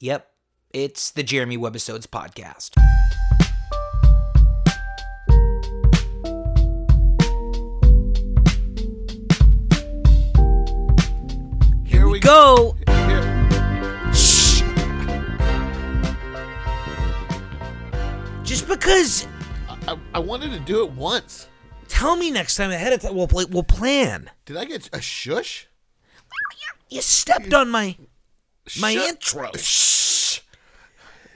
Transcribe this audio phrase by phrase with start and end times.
[0.00, 0.30] Yep,
[0.72, 2.70] it's the Jeremy Webisodes podcast.
[11.84, 12.76] Here we go.
[12.86, 14.12] Here.
[14.14, 14.62] Shh.
[18.44, 19.26] Just because,
[19.88, 21.48] I, I wanted to do it once.
[21.88, 23.14] tell me next time ahead of time.
[23.16, 24.30] We'll play, we'll plan.
[24.44, 25.66] Did I get a shush?
[26.88, 27.96] You stepped on my
[28.80, 29.50] my Shut- intro.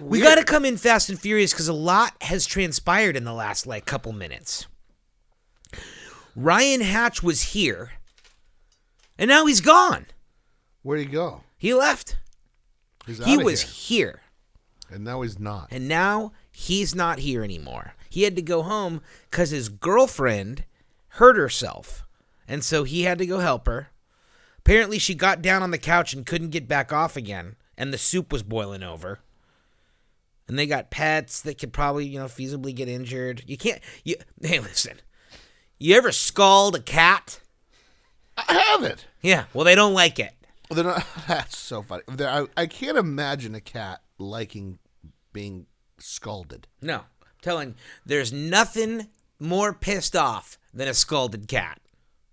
[0.00, 3.32] We got to come in fast and furious because a lot has transpired in the
[3.32, 4.66] last like couple minutes.
[6.36, 7.92] Ryan Hatch was here,
[9.18, 10.06] and now he's gone.
[10.82, 11.42] Where'd he go?
[11.56, 12.16] He left.
[13.06, 14.20] He's He was here.
[14.88, 15.68] here, and now he's not.
[15.70, 17.94] and now he's not here anymore.
[18.10, 19.00] He had to go home
[19.30, 20.64] because his girlfriend
[21.08, 22.04] hurt herself,
[22.48, 23.88] and so he had to go help her.
[24.58, 27.98] Apparently, she got down on the couch and couldn't get back off again, and the
[27.98, 29.20] soup was boiling over.
[30.48, 33.42] And they got pets that could probably, you know, feasibly get injured.
[33.46, 33.80] You can't.
[34.04, 35.00] You hey, listen.
[35.78, 37.40] You ever scald a cat?
[38.36, 39.06] I haven't.
[39.22, 39.44] Yeah.
[39.54, 40.32] Well, they don't like it.
[40.70, 42.02] They're not, that's so funny.
[42.08, 44.78] They're- I, I can't imagine a cat liking
[45.32, 45.66] being
[45.98, 46.66] scalded.
[46.82, 47.74] No, I'm telling.
[48.04, 51.80] There's nothing more pissed off than a scalded cat.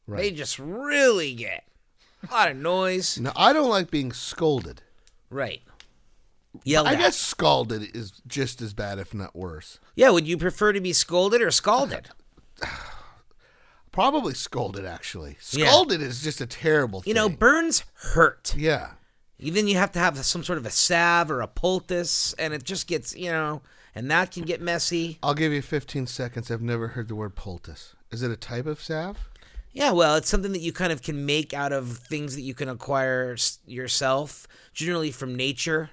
[0.08, 0.17] Right.
[0.22, 1.64] They just really get
[2.30, 3.20] a lot of noise.
[3.20, 4.82] Now I don't like being scolded.
[5.30, 5.62] Right.
[6.64, 7.00] Yelled I at.
[7.00, 9.80] guess scalded is just as bad, if not worse.
[9.96, 10.10] Yeah.
[10.10, 12.10] Would you prefer to be scolded or scalded?
[13.92, 15.38] Probably scolded, actually.
[15.52, 15.68] Yeah.
[15.68, 17.10] Scalded is just a terrible thing.
[17.12, 18.56] You know, burns hurt.
[18.58, 18.92] yeah.
[19.38, 22.64] Then you have to have some sort of a salve or a poultice, and it
[22.64, 23.64] just gets, you know,
[23.96, 25.18] and that can get messy.
[25.24, 26.52] I'll give you 15 seconds.
[26.52, 27.96] I've never heard the word poultice.
[28.12, 29.18] Is it a type of salve?
[29.74, 32.54] Yeah, well, it's something that you kind of can make out of things that you
[32.54, 35.90] can acquire s- yourself, generally from nature,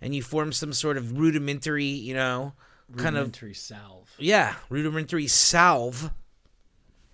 [0.00, 2.52] and you form some sort of rudimentary, you know,
[2.96, 4.10] kind of Rudimentary salve.
[4.18, 6.10] yeah, rudimentary salve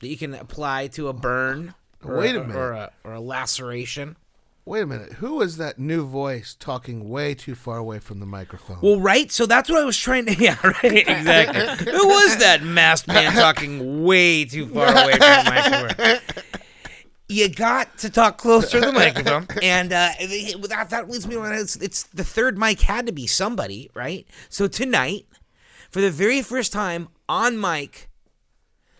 [0.01, 1.75] that you can apply to a burn.
[2.05, 2.57] Or Wait a or minute.
[2.59, 4.17] a, or a laceration.
[4.65, 5.15] Wait a minute.
[5.15, 8.79] Who is that new voice talking way too far away from the microphone?
[8.81, 9.31] Well, right.
[9.31, 10.35] So that's what I was trying to.
[10.39, 11.09] Yeah, right.
[11.09, 11.93] Exactly.
[11.93, 15.51] Who was that masked man talking way too far away from the
[15.97, 16.21] microphone?
[17.29, 20.11] You got to talk closer to the microphone, and uh,
[20.69, 21.53] that that leads me on.
[21.53, 24.27] It's, it's the third mic had to be somebody, right?
[24.49, 25.27] So tonight,
[25.91, 28.11] for the very first time on mic,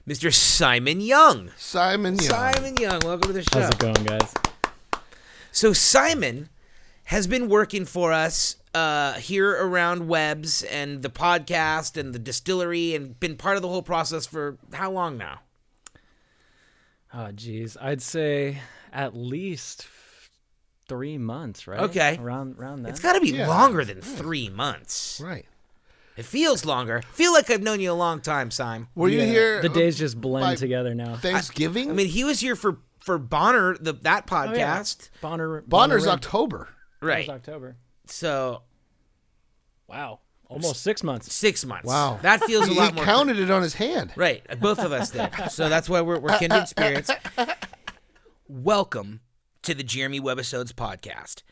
[0.09, 0.33] Mr.
[0.33, 1.51] Simon Young.
[1.57, 2.25] Simon Young.
[2.25, 3.61] Simon Young, welcome to the show.
[3.61, 4.35] How's it going, guys?
[5.51, 6.49] So Simon
[7.05, 12.95] has been working for us uh, here around Webs and the podcast and the distillery
[12.95, 15.41] and been part of the whole process for how long now?
[17.15, 17.77] Oh, geez.
[17.81, 18.59] I'd say
[18.93, 19.87] at least
[20.89, 21.81] three months, right?
[21.81, 22.19] Okay.
[22.19, 22.91] Around, around that.
[22.91, 23.49] It's got to be Yeah.
[23.49, 25.21] longer than three months.
[25.23, 25.47] Right.
[26.17, 27.03] It feels longer.
[27.13, 28.89] feel like I've known you a long time, Simon.
[28.95, 31.17] Were you here The uh, days just blend together now.
[31.17, 31.91] Thanksgiving?
[31.91, 34.79] I mean, he was here for for Bonner, the that Oh, yeah.
[34.79, 35.63] podcast, Bonner.
[35.63, 36.13] Bonner's Red.
[36.13, 36.69] October.
[37.01, 37.27] That right?
[37.27, 37.77] was October.
[38.07, 38.63] So
[39.89, 40.21] Wow.
[40.53, 41.33] Almost six months.
[41.33, 41.87] six months.
[41.87, 42.19] Wow.
[42.23, 43.05] that feels a He lot more.
[43.05, 44.13] He counted it on his hand.
[44.17, 44.43] Right.
[44.61, 45.31] Both of us did.
[45.51, 47.11] So that's why we're, we're kindred spirits.
[48.49, 49.21] Welcome
[49.63, 51.43] to the Jeremy Webisodes podcast.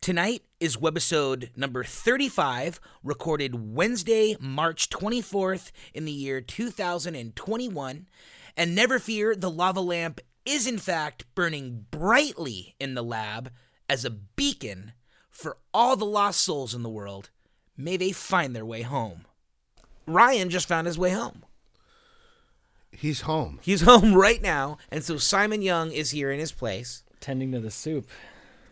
[0.00, 8.08] Tonight is webisode number 35, recorded Wednesday, March 24th in the year 2021.
[8.56, 13.50] And never fear, the lava lamp is in fact burning brightly in the lab
[13.90, 14.92] as a beacon
[15.28, 17.28] for all the lost souls in the world.
[17.76, 19.24] May they find their way home.
[20.06, 21.44] Ryan just found his way home.
[22.92, 23.58] He's home.
[23.62, 27.60] He's home right now, and so Simon Young is here in his place, Tending to
[27.60, 28.08] the soup.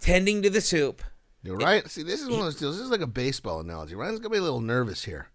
[0.00, 1.02] tending to the soup.
[1.42, 1.88] You're right.
[1.88, 2.76] See, this is one of those deals.
[2.76, 3.94] This is like a baseball analogy.
[3.94, 5.28] Ryan's gonna be a little nervous here.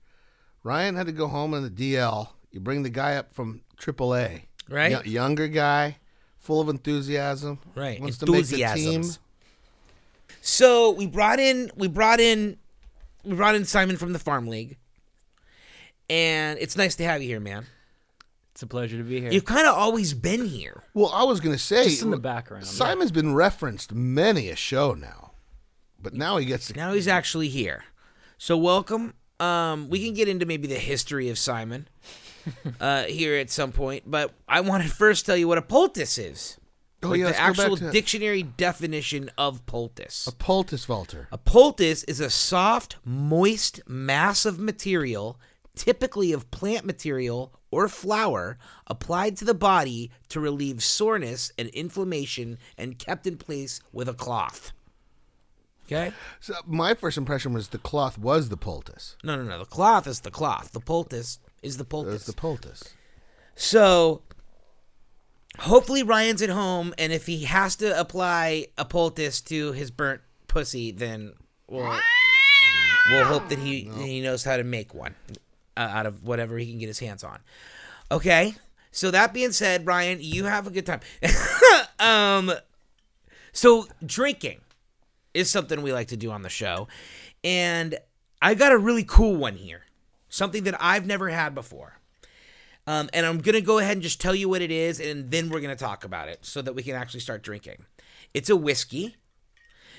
[0.63, 2.29] Ryan had to go home in the DL.
[2.51, 4.91] You bring the guy up from AAA, Right.
[4.91, 5.97] Yo- younger guy,
[6.37, 7.59] full of enthusiasm.
[7.75, 8.65] Right, Wants to make the team.
[8.67, 9.19] enthusiasms.
[10.41, 12.57] So we brought in, we brought in,
[13.23, 14.77] we brought in Simon from the Farm League,
[16.09, 17.65] and it's nice to have you here, man.
[18.51, 19.31] It's a pleasure to be here.
[19.31, 20.83] You've kind of always been here.
[20.93, 22.65] Well, I was gonna say Just in the background.
[22.65, 25.31] Simon's been referenced many a show now,
[25.99, 27.85] but now he gets to Now he's actually here.
[28.37, 29.13] So welcome.
[29.39, 31.87] Um, we can get into maybe the history of Simon
[32.79, 36.17] uh, here at some point, but I want to first tell you what a poultice
[36.17, 36.57] is.
[37.03, 40.27] Oh, Like yeah, the let's go back actual to- dictionary definition of poultice.
[40.27, 41.27] a poultice vaulter.
[41.31, 45.39] A poultice is a soft, moist mass of material,
[45.75, 48.57] typically of plant material or flour,
[48.87, 54.13] applied to the body to relieve soreness and inflammation and kept in place with a
[54.13, 54.71] cloth.
[55.87, 56.13] Okay.
[56.39, 59.17] So my first impression was the cloth was the poultice.
[59.23, 59.59] No, no, no.
[59.59, 60.71] The cloth is the cloth.
[60.71, 62.13] The poultice is the poultice.
[62.13, 62.83] was the poultice.
[63.55, 64.21] So
[65.59, 70.21] hopefully Ryan's at home, and if he has to apply a poultice to his burnt
[70.47, 71.33] pussy, then
[71.67, 71.99] we'll
[73.09, 75.15] we'll hope that he he knows how to make one
[75.77, 77.39] uh, out of whatever he can get his hands on.
[78.11, 78.55] Okay.
[78.91, 80.99] So that being said, Ryan, you have a good time.
[81.99, 82.51] um,
[83.51, 84.61] so drinking
[85.33, 86.87] is something we like to do on the show,
[87.43, 87.97] and
[88.39, 89.85] I got a really cool one here,
[90.29, 91.97] something that I've never had before.
[92.85, 95.31] Um, and I'm going to go ahead and just tell you what it is, and
[95.31, 97.85] then we're going to talk about it so that we can actually start drinking.
[98.33, 99.15] It's a whiskey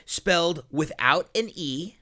[0.04, 1.96] spelled without an E.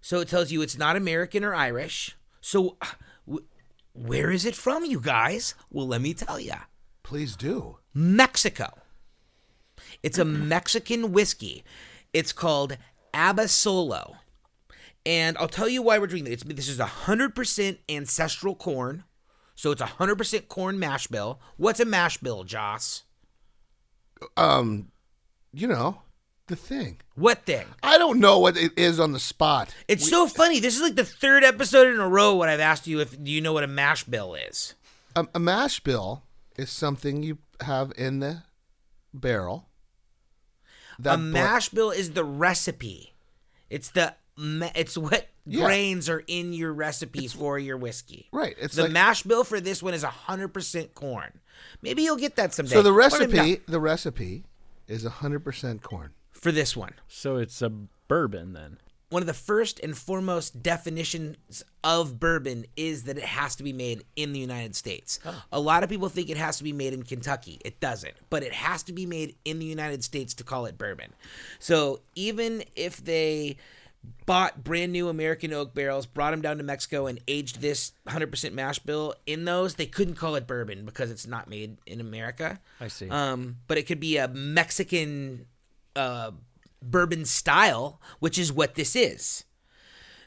[0.00, 2.16] So it tells you it's not American or Irish.
[2.40, 2.86] So uh,
[3.26, 3.46] w-
[3.94, 5.54] where is it from, you guys?
[5.70, 6.54] Well, let me tell you
[7.02, 7.78] Please do.
[7.92, 8.78] Mexico.
[10.02, 11.64] It's a Mexican whiskey.
[12.12, 12.76] It's called
[13.12, 14.16] Abasolo.
[15.04, 16.34] And I'll tell you why we're drinking it.
[16.34, 19.04] It's, this is 100% ancestral corn.
[19.62, 21.38] So it's 100% corn mash bill.
[21.56, 23.04] What's a mash bill, Joss?
[24.36, 24.90] Um,
[25.52, 26.02] you know,
[26.48, 27.00] the thing.
[27.14, 27.66] What thing?
[27.80, 29.72] I don't know what it is on the spot.
[29.86, 30.58] It's so funny.
[30.58, 33.40] This is like the third episode in a row when I've asked you if you
[33.40, 34.74] know what a mash bill is.
[35.14, 36.24] A, a mash bill
[36.56, 38.42] is something you have in the
[39.14, 39.68] barrel.
[41.04, 43.14] a mash bill is the recipe.
[43.70, 45.64] It's the it's what Yeah.
[45.64, 48.28] grains are in your recipe for your whiskey.
[48.32, 48.54] Right.
[48.60, 51.40] It's the like mash bill for this one is 100% corn.
[51.80, 52.74] Maybe you'll get that someday.
[52.74, 52.82] so.
[52.82, 54.44] The recipe, the recipe,
[54.88, 56.10] is hundred percent corn.
[56.30, 56.92] for this one.
[57.08, 58.78] So it's a bourbon then.
[59.10, 63.72] One of the first and foremost definitions of bourbon is that it has to be
[63.72, 65.20] made in the United States.
[65.52, 67.60] A lot of people think it has to be made in Kentucky.
[67.62, 70.78] It doesn't, but it has to be made in the United States to call it
[70.78, 71.12] bourbon.
[71.58, 73.58] So even if they
[74.26, 78.52] bought brand new American oak barrels, brought them down to Mexico, and aged this 100%
[78.52, 82.60] mash bill in those, they couldn't call it bourbon because it's not made in America.
[82.80, 83.08] I see.
[83.08, 85.46] Um, but it could be a Mexican
[85.96, 86.32] uh,
[86.80, 89.44] bourbon style, which is what this is.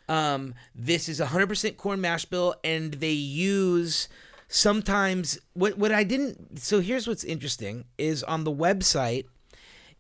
[0.07, 4.07] Um, this is 100% corn mash bill, and they use
[4.47, 6.59] sometimes what what I didn't.
[6.59, 9.25] So here's what's interesting: is on the website,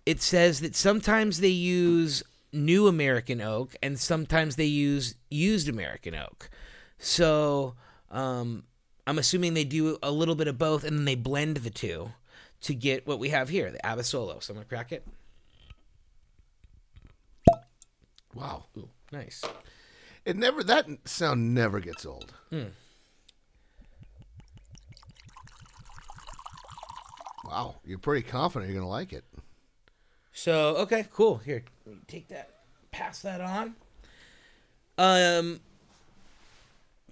[0.05, 2.23] it says that sometimes they use
[2.55, 6.49] new American oak, and sometimes they use used American oak.
[6.97, 7.75] So
[8.09, 8.63] um,
[9.05, 12.11] I'm assuming they do a little bit of both, and then they blend the two
[12.61, 14.41] to get what we have here, the Abasolo.
[14.41, 15.05] So I'm gonna crack it.
[18.33, 18.65] Wow.
[18.77, 19.43] Ooh, nice.
[20.25, 22.33] It never that sound never gets old.
[27.45, 29.23] Wow, you're pretty confident you're gonna like it.
[30.35, 31.37] So okay, cool.
[31.37, 32.49] Here, let me take that,
[32.91, 33.75] pass that on.
[34.97, 35.61] Um,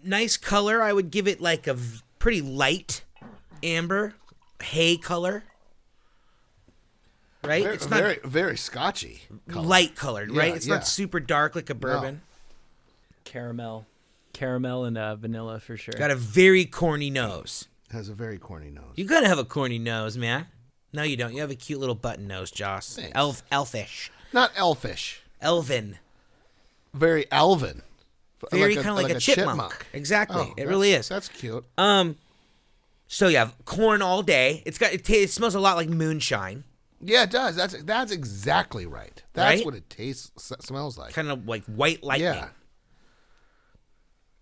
[0.03, 0.83] nice color.
[0.83, 3.03] I would give it like a v- pretty light
[3.63, 4.15] amber,
[4.61, 5.45] hay color.
[7.45, 7.63] Right?
[7.63, 9.21] Very, it's not very, very scotchy.
[9.49, 9.67] color.
[9.67, 10.53] light colored, right?
[10.53, 10.75] It's yeah.
[10.75, 12.21] not super dark like a bourbon.
[13.23, 13.85] Caramel.
[14.33, 15.93] Caramel and uh, vanilla for sure.
[15.97, 17.69] Got a very corny nose.
[17.89, 18.93] Has a very corny nose.
[18.95, 20.47] You gotta have a corny nose, man.
[20.93, 21.33] No, you don't.
[21.33, 22.95] You have a cute little button nose, Joss.
[22.95, 23.11] Thanks.
[23.15, 25.21] Elf, elfish, Not elfish.
[25.41, 25.97] Elvin.
[26.93, 27.81] Very elven.
[28.51, 29.87] Very a- kinda like a chipmunk.
[29.93, 30.53] Exactly.
[30.57, 31.07] It really is.
[31.09, 31.65] That's cute.
[31.77, 32.17] Um,
[33.07, 34.61] so you have corn all day.
[34.65, 36.63] It's got it, ta- it smells a lot like moonshine,
[37.01, 37.55] Yeah, it does.
[37.55, 39.21] That's that's exactly right.
[39.33, 39.65] That's Right?
[39.65, 41.13] what it tastes s- smells like.
[41.13, 42.27] kind of like white lightning.
[42.33, 42.49] Yeah.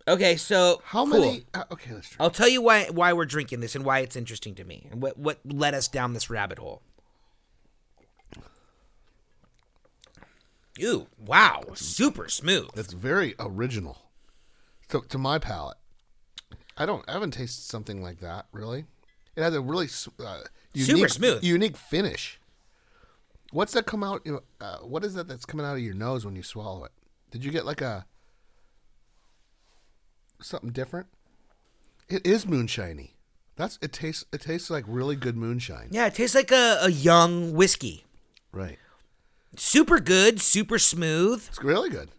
[0.08, 1.20] Okay, so How cool.
[1.20, 1.46] many?
[1.54, 2.24] Uh, okay, let's try.
[2.24, 5.02] I'll tell you why why we're drinking this and why it's interesting to me and
[5.02, 6.82] what what led us down this rabbit hole.
[10.82, 12.70] Ooh, wow, super smooth.
[12.76, 13.98] It's very original.
[14.90, 15.78] To to my palate,
[16.78, 17.08] I don't.
[17.08, 18.86] I haven't tasted something like that really.
[19.36, 20.40] It has a really uh,
[20.76, 21.44] Super unique, smooth.
[21.44, 22.40] unique finish.
[23.52, 24.26] What's that come out?
[24.60, 26.92] Uh, what is that that's coming out of your nose when you swallow it?
[27.32, 28.06] Did you get like a
[30.44, 31.08] something different?
[32.10, 33.12] It is moonshiny.
[33.56, 33.94] That's it.
[33.94, 35.90] Tastes it tastes like really good moonshine.
[35.92, 38.06] Yeah, it tastes like a, a young whiskey.
[38.52, 38.78] Right.
[39.56, 41.46] Super good, super smooth.
[41.48, 42.10] It's really good.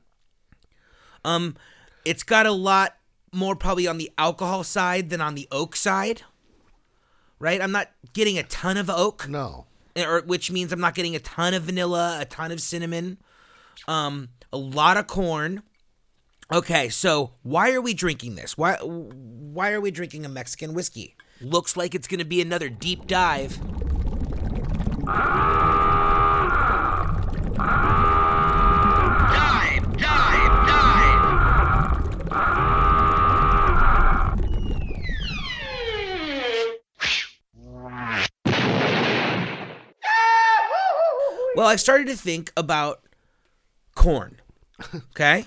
[1.24, 1.56] Um,
[2.04, 2.96] it's got a lot
[3.32, 6.22] more probably on the alcohol side than on the oak side.
[7.38, 7.60] Right?
[7.60, 9.66] I'm not getting a ton of oak, No.
[9.96, 13.18] or which means I'm not getting a ton of vanilla, a ton of cinnamon,
[13.88, 15.62] um, a lot of corn.
[16.52, 18.58] Okay, so why are we drinking this?
[18.58, 21.16] Why why are we drinking a Mexican whiskey?
[21.40, 23.58] Looks like it's going to be another deep dive.
[25.06, 25.16] Dive,
[29.96, 31.22] dive, dive.
[41.56, 43.00] Well, I started to think about
[43.94, 44.38] corn.
[45.12, 45.46] Okay?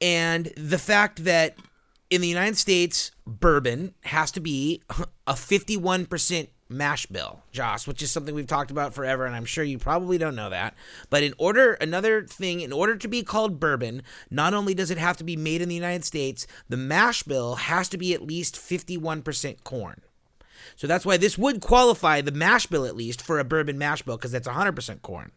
[0.00, 1.56] And the fact that
[2.10, 4.82] in the United States, bourbon has to be
[5.26, 9.64] a 51% mash bill, Joss, which is something we've talked about forever, and I'm sure
[9.64, 10.74] you probably don't know that.
[11.08, 14.98] But in order, another thing, in order to be called bourbon, not only does it
[14.98, 18.22] have to be made in the United States, the mash bill has to be at
[18.22, 20.00] least 51% corn.
[20.76, 24.02] So that's why this would qualify the mash bill at least for a bourbon mash
[24.02, 25.32] bill because that's 100% corn.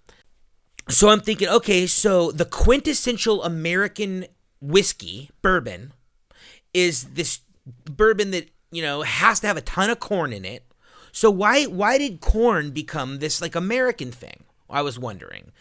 [0.89, 4.25] So I'm thinking, okay, so the quintessential American
[4.63, 5.93] whiskey, bourbon,
[6.73, 7.41] is this
[7.85, 10.65] bourbon that, you know, has to have a ton of corn in it.
[11.11, 14.43] So why why did corn become this like American thing?
[14.69, 15.51] I was wondering.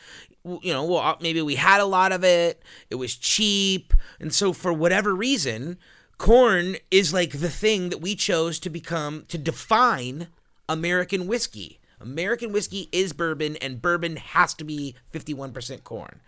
[0.44, 4.52] You know, well maybe we had a lot of it, it was cheap, and so
[4.52, 5.78] for whatever reason,
[6.16, 10.28] corn is like the thing that we chose to become to define
[10.68, 11.80] American whiskey.
[12.00, 16.21] American whiskey is bourbon, and bourbon has to be 51% corn.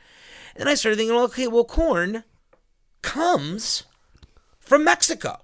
[0.54, 2.22] And I started thinking, okay, well, corn
[3.04, 3.84] comes
[4.58, 5.38] from Mexico.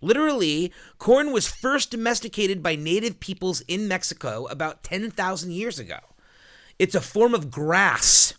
[0.00, 5.98] Literally, corn was first domesticated by native peoples in Mexico about 10,000 years ago.
[6.78, 8.34] It's a form of grass.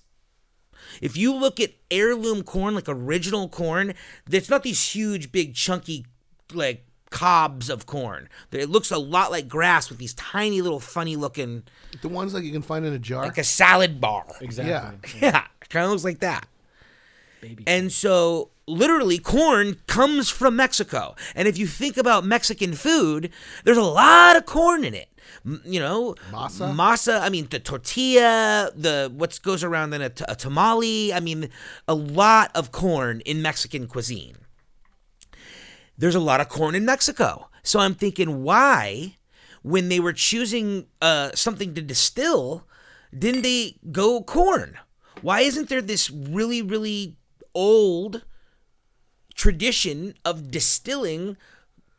[1.01, 3.93] If you look at heirloom corn, like original corn,
[4.29, 6.05] it's not these huge, big, chunky,
[6.53, 8.27] like cobs of corn.
[8.51, 11.63] It looks a lot like grass with these tiny little funny looking
[12.01, 13.23] The ones like you can find in a jar.
[13.25, 14.25] like a salad bar.
[14.41, 14.71] Exactly.
[14.71, 14.91] Yeah.
[15.21, 16.47] Yeah, kind of looks like that.
[17.41, 17.63] Baby.
[17.67, 21.15] And so literally corn comes from Mexico.
[21.35, 23.31] And if you think about Mexican food,
[23.63, 25.07] there's a lot of corn in it.
[25.45, 26.73] M- You know, Masa?
[26.75, 27.21] masa.
[27.21, 31.13] I mean, the tortilla, the what goes around in a, t- a tamale.
[31.13, 31.49] I mean,
[31.87, 34.35] a lot of corn in Mexican cuisine.
[35.97, 37.49] There's a lot of corn in Mexico.
[37.63, 39.17] So I'm thinking, why,
[39.63, 42.65] when they were choosing uh, something to distill,
[43.17, 44.77] didn't they go corn?
[45.21, 47.17] Why isn't there this really, really
[47.53, 48.23] old
[49.35, 51.37] tradition of distilling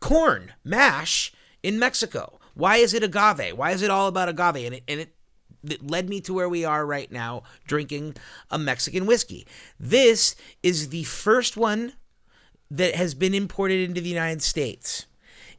[0.00, 2.38] corn mash in Mexico?
[2.54, 3.56] Why is it agave?
[3.56, 4.66] Why is it all about agave?
[4.66, 5.14] And it, and it,
[5.62, 8.16] it led me to where we are right now, drinking
[8.50, 9.46] a Mexican whiskey.
[9.78, 11.94] This is the first one
[12.70, 15.06] that has been imported into the United States.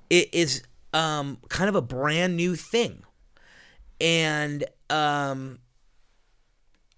[0.10, 3.04] It is um, kind of a brand new thing,
[4.00, 5.60] and um,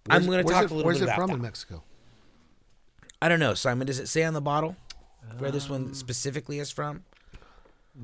[0.10, 1.36] I'm going to talk it- a little bit about Where's it from that.
[1.36, 1.84] in Mexico?
[3.24, 3.88] I don't know, Simon.
[3.88, 4.76] Does it say on the bottle
[5.38, 7.06] where this one specifically is from?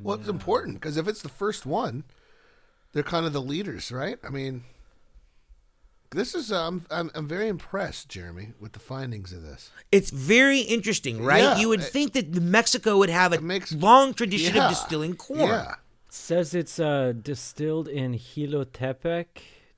[0.01, 2.05] Well, it's important because if it's the first one,
[2.93, 4.17] they're kind of the leaders, right?
[4.25, 4.63] I mean,
[6.11, 9.71] this is um, I'm I'm very impressed, Jeremy, with the findings of this.
[9.91, 11.43] It's very interesting, right?
[11.43, 14.65] Yeah, you would it- think that Mexico would have a It makes- long tradition Yeah,
[14.65, 15.49] of distilling corn.
[15.49, 15.75] Yeah,
[16.09, 19.25] says it's uh, distilled in Jilotepec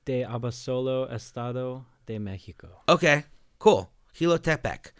[0.04, 2.68] de Abasolo, Estado de Mexico.
[2.88, 3.24] Okay,
[3.58, 3.90] cool.
[4.14, 4.92] Hilotepec.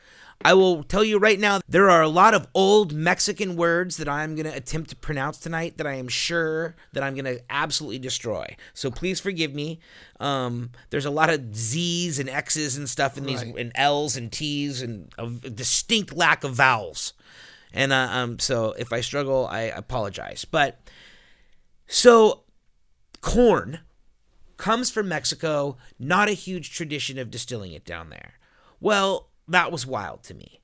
[0.45, 4.09] I will tell you right now, there are a lot of old Mexican words that
[4.09, 7.41] I'm going to attempt to pronounce tonight that I am sure that I'm going to
[7.51, 8.57] absolutely destroy.
[8.75, 9.81] So please forgive me.
[10.21, 13.57] Um, there's a lot of Z's and X's and stuff in these, Right.
[13.57, 17.13] and L's and T's, and a distinct lack of vowels.
[17.73, 20.45] And uh, um, so if I struggle, I apologize.
[20.45, 20.81] But
[21.87, 22.43] so
[23.21, 23.81] corn
[24.57, 28.35] comes from Mexico, not a huge tradition of distilling it down there.
[28.81, 30.61] Well, that was wild to me.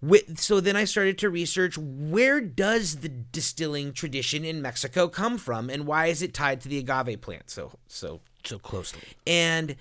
[0.00, 5.38] With, so then I started to research where does the distilling tradition in Mexico come
[5.38, 9.02] from and why is it tied to the agave plant so so so closely?
[9.26, 9.76] And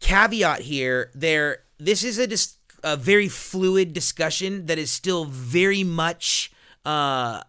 [0.00, 5.84] caveat here there this is a, dis- a very fluid discussion that is still very
[5.84, 6.52] much
[6.84, 7.42] uh,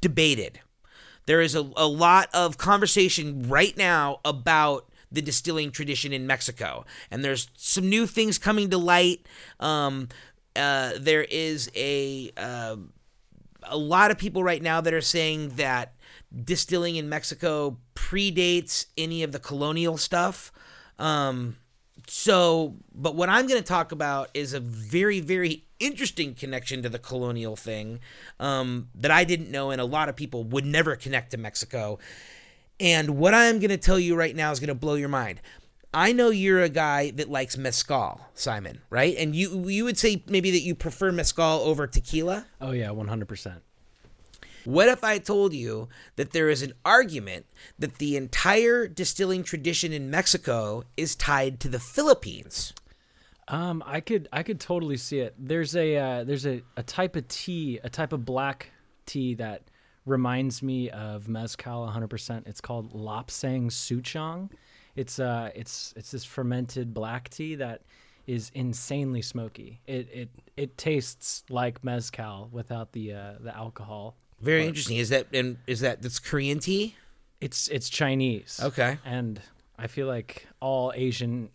[0.00, 0.60] debated.
[1.26, 6.84] There is a, a lot of conversation right now about the distilling tradition in Mexico,
[7.10, 9.26] and there's some new things coming to light.
[9.60, 10.08] Um,
[10.56, 12.76] uh, there is a uh,
[13.64, 15.94] a lot of people right now that are saying that
[16.44, 20.52] distilling in Mexico predates any of the colonial stuff.
[20.98, 21.56] Um,
[22.06, 26.88] so, but what I'm going to talk about is a very, very interesting connection to
[26.88, 28.00] the colonial thing
[28.40, 31.98] um, that I didn't know, and a lot of people would never connect to Mexico.
[32.80, 35.40] And what I'm going to tell you right now is going to blow your mind.
[35.94, 39.14] I know you're a guy that likes mezcal, Simon, right?
[39.18, 42.46] And you you would say maybe that you prefer mezcal over tequila.
[42.60, 43.62] Oh yeah, one hundred percent.
[44.64, 47.46] What if I told you that there is an argument
[47.78, 52.72] that the entire distilling tradition in Mexico is tied to the Philippines?
[53.48, 55.34] Um, I could I could totally see it.
[55.36, 58.70] There's a uh, there's a, a type of tea, a type of black
[59.04, 59.62] tea that
[60.06, 62.46] reminds me of mezcal 100%.
[62.46, 64.50] It's called Lapsang Souchong.
[64.94, 67.82] It's uh it's it's this fermented black tea that
[68.26, 69.80] is insanely smoky.
[69.86, 74.16] It it it tastes like mezcal without the uh, the alcohol.
[74.40, 74.98] Very interesting.
[74.98, 76.94] Is that and is that that's Korean tea?
[77.40, 78.60] It's it's Chinese.
[78.62, 78.98] Okay.
[79.04, 79.40] And
[79.78, 81.48] I feel like all Asian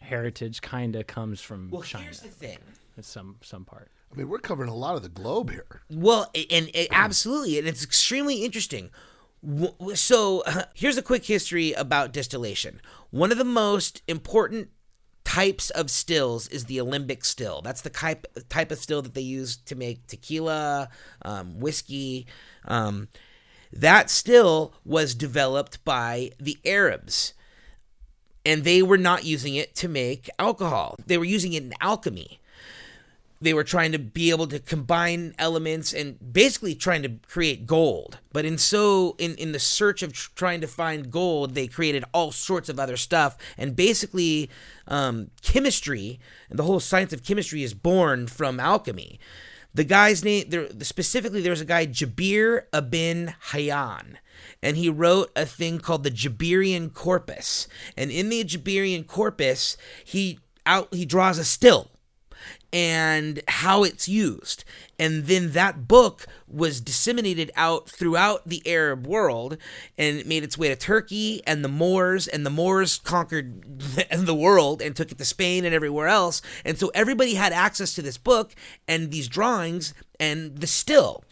[0.00, 2.04] heritage kind of comes from Well, China.
[2.04, 2.58] here's the thing.
[3.00, 3.90] Some some part.
[4.12, 5.82] I mean, we're covering a lot of the globe here.
[5.90, 8.90] Well, and, and absolutely, and it's extremely interesting.
[9.94, 12.80] So, here's a quick history about distillation.
[13.10, 14.68] One of the most important
[15.24, 17.62] types of stills is the alembic still.
[17.62, 20.90] That's the type type of still that they use to make tequila,
[21.22, 22.26] um, whiskey.
[22.66, 23.08] Um,
[23.72, 27.32] that still was developed by the Arabs,
[28.44, 30.96] and they were not using it to make alcohol.
[31.06, 32.41] They were using it in alchemy
[33.42, 38.18] they were trying to be able to combine elements and basically trying to create gold.
[38.32, 42.04] But in so in in the search of tr- trying to find gold they created
[42.14, 43.36] all sorts of other stuff.
[43.58, 44.48] And basically
[44.86, 49.18] um, chemistry and the whole science of chemistry is born from alchemy.
[49.74, 54.16] The guy's name there specifically there was a guy jabir ibn hayyan.
[54.62, 57.66] And he wrote a thing called the jabirian corpus.
[57.96, 61.91] And in the jabirian corpus he out he draws a still
[62.72, 64.64] and how it's used.
[64.98, 69.58] And then that book was disseminated out throughout the Arab world
[69.98, 73.62] and it made its way to Turkey and the Moors, and the Moors conquered
[74.10, 76.40] the world and took it to Spain and everywhere else.
[76.64, 78.54] And so everybody had access to this book
[78.88, 81.24] and these drawings and the still.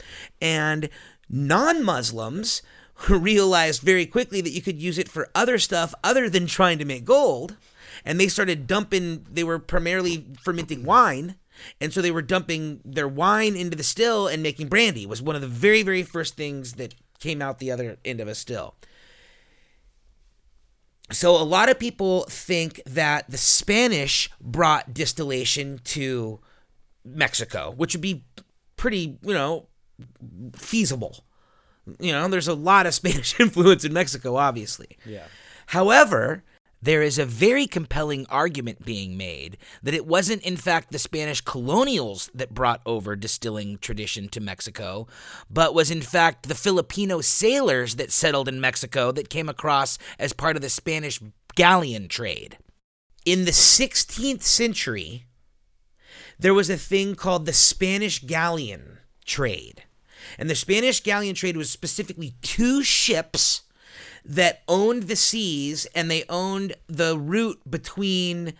[0.42, 0.90] And
[1.28, 2.62] non Muslims
[3.09, 6.85] realized very quickly that you could use it for other stuff other than trying to
[6.85, 7.56] make gold
[8.04, 11.37] and they started dumping they were primarily fermenting wine
[11.80, 15.36] and so they were dumping their wine into the still and making brandy was one
[15.36, 18.75] of the very very first things that came out the other end of a still.
[21.13, 26.41] So a lot of people think that the spanish brought distillation to
[27.04, 28.25] mexico which would be
[28.76, 29.67] pretty you know
[30.56, 31.25] feasible.
[31.99, 34.99] You know there's a lot of spanish influence in mexico obviously.
[35.04, 35.25] Yeah.
[35.67, 36.43] However,
[36.82, 41.40] there is a very compelling argument being made that it wasn't, in fact, the Spanish
[41.40, 45.06] colonials that brought over distilling tradition to Mexico,
[45.50, 50.32] but was, in fact, the Filipino sailors that settled in Mexico that came across as
[50.32, 51.21] part of the Spanish
[51.54, 52.56] galleon trade.
[53.26, 55.26] In the 16th century,
[56.38, 59.82] there was a thing called the Spanish galleon trade.
[60.38, 63.62] And the Spanish galleon trade was specifically two ships
[64.25, 68.54] that owned the seas and they owned the route between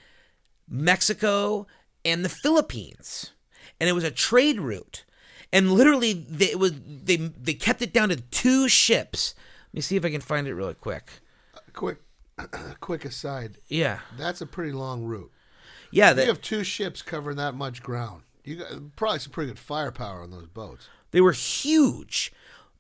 [0.69, 1.67] Mexico
[2.05, 3.33] and the Philippines.
[3.79, 5.05] And it was a trade route.
[5.53, 9.35] And literally they, it was they they kept it down to two ships.
[9.69, 11.11] Let me see if I can find it really quick.
[11.55, 11.99] Uh, quick,
[12.81, 13.59] quick aside.
[13.69, 14.01] Yeah.
[14.17, 15.33] That's a pretty long route.
[15.91, 18.23] Yeah, You have two ships covering that much ground.
[18.45, 20.89] You got probably some pretty good firepower on those boats.
[21.11, 22.33] They were huge.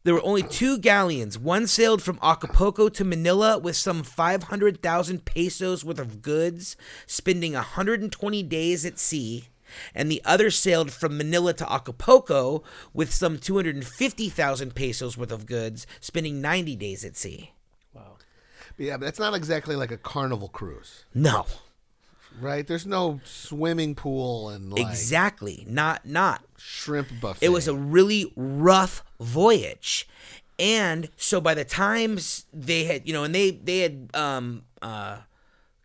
[0.02, 1.38] There were only two galleons.
[1.38, 6.74] One sailed from Acapulco to Manila with some 500,000 pesos worth of goods,
[7.06, 9.48] spending 120 days at sea.
[9.94, 15.86] And the other sailed from Manila to Acapulco with some 250,000 pesos worth of goods,
[16.00, 17.52] spending 90 days at sea.
[17.92, 18.16] Wow.
[18.76, 21.46] But yeah, but that's not exactly like a carnival cruise, No,
[22.40, 22.66] right?
[22.66, 25.64] There's no swimming pool and like exactly.
[25.68, 26.42] Not not.
[26.56, 27.44] shrimp buffet.
[27.44, 30.08] It was a really rough voyage.
[30.58, 35.18] And so by the times they had, you know, and they they had um uh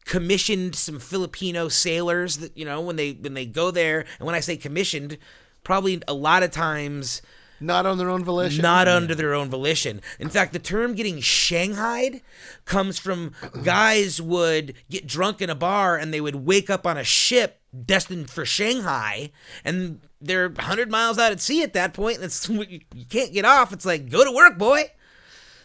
[0.05, 4.35] commissioned some Filipino sailors that, you know, when they when they go there, and when
[4.35, 5.17] I say commissioned,
[5.63, 7.21] probably a lot of times
[7.59, 8.61] not on their own volition.
[8.61, 10.01] not under their own volition.
[10.19, 12.21] In fact, the term getting shanghaied
[12.65, 16.97] comes from guys would get drunk in a bar and they would wake up on
[16.97, 19.31] a ship destined for Shanghai
[19.63, 23.45] and they're 100 miles out at sea at that point and it's you can't get
[23.45, 23.73] off.
[23.73, 24.91] It's like, go to work, boy.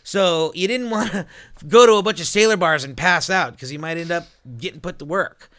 [0.02, 1.26] So you didn't want to
[1.68, 4.26] go to a bunch of sailor bars and pass out because you might end up
[4.58, 5.50] getting put to work.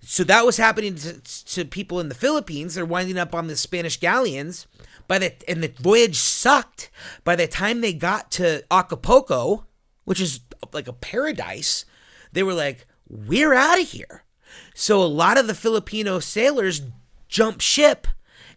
[0.00, 2.74] So that was happening to, to people in the Philippines.
[2.74, 4.66] They're winding up on the Spanish galleons.
[5.06, 6.90] By the and the voyage sucked.
[7.24, 9.66] By the time they got to Acapulco,
[10.04, 10.40] which is
[10.72, 11.84] like a paradise,
[12.32, 14.24] they were like, "We're out of here."
[14.74, 16.82] So a lot of the Filipino sailors
[17.28, 18.06] jumped ship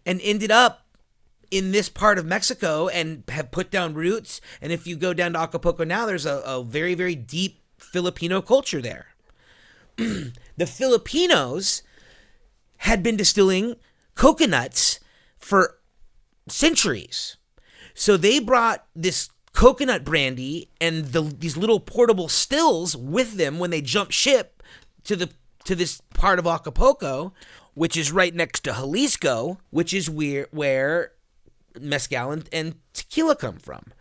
[0.06, 0.86] and ended up
[1.50, 4.40] in this part of Mexico and have put down roots.
[4.60, 8.40] And if you go down to Acapulco now, there's a, a very, very deep Filipino
[8.40, 9.13] culture there.
[10.56, 11.82] the Filipinos
[12.78, 13.76] had been distilling
[14.14, 15.00] coconuts
[15.38, 15.78] for
[16.48, 17.36] centuries.
[17.94, 23.70] So they brought this coconut brandy and the, these little portable stills with them when
[23.70, 24.62] they jumped ship
[25.04, 25.30] to the
[25.64, 27.32] to this part of Acapulco,
[27.72, 31.12] which is right next to Jalisco, which is where where
[31.80, 33.92] mezcal and, and tequila come from.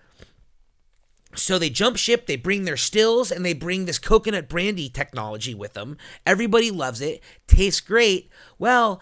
[1.36, 5.56] So they jump ship, they bring their stills, and they bring this coconut brandy technology
[5.56, 5.98] with them.
[6.26, 8.30] Everybody loves it, tastes great.
[8.60, 9.02] Well,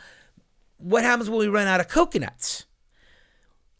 [0.77, 2.65] what happens when we run out of coconuts?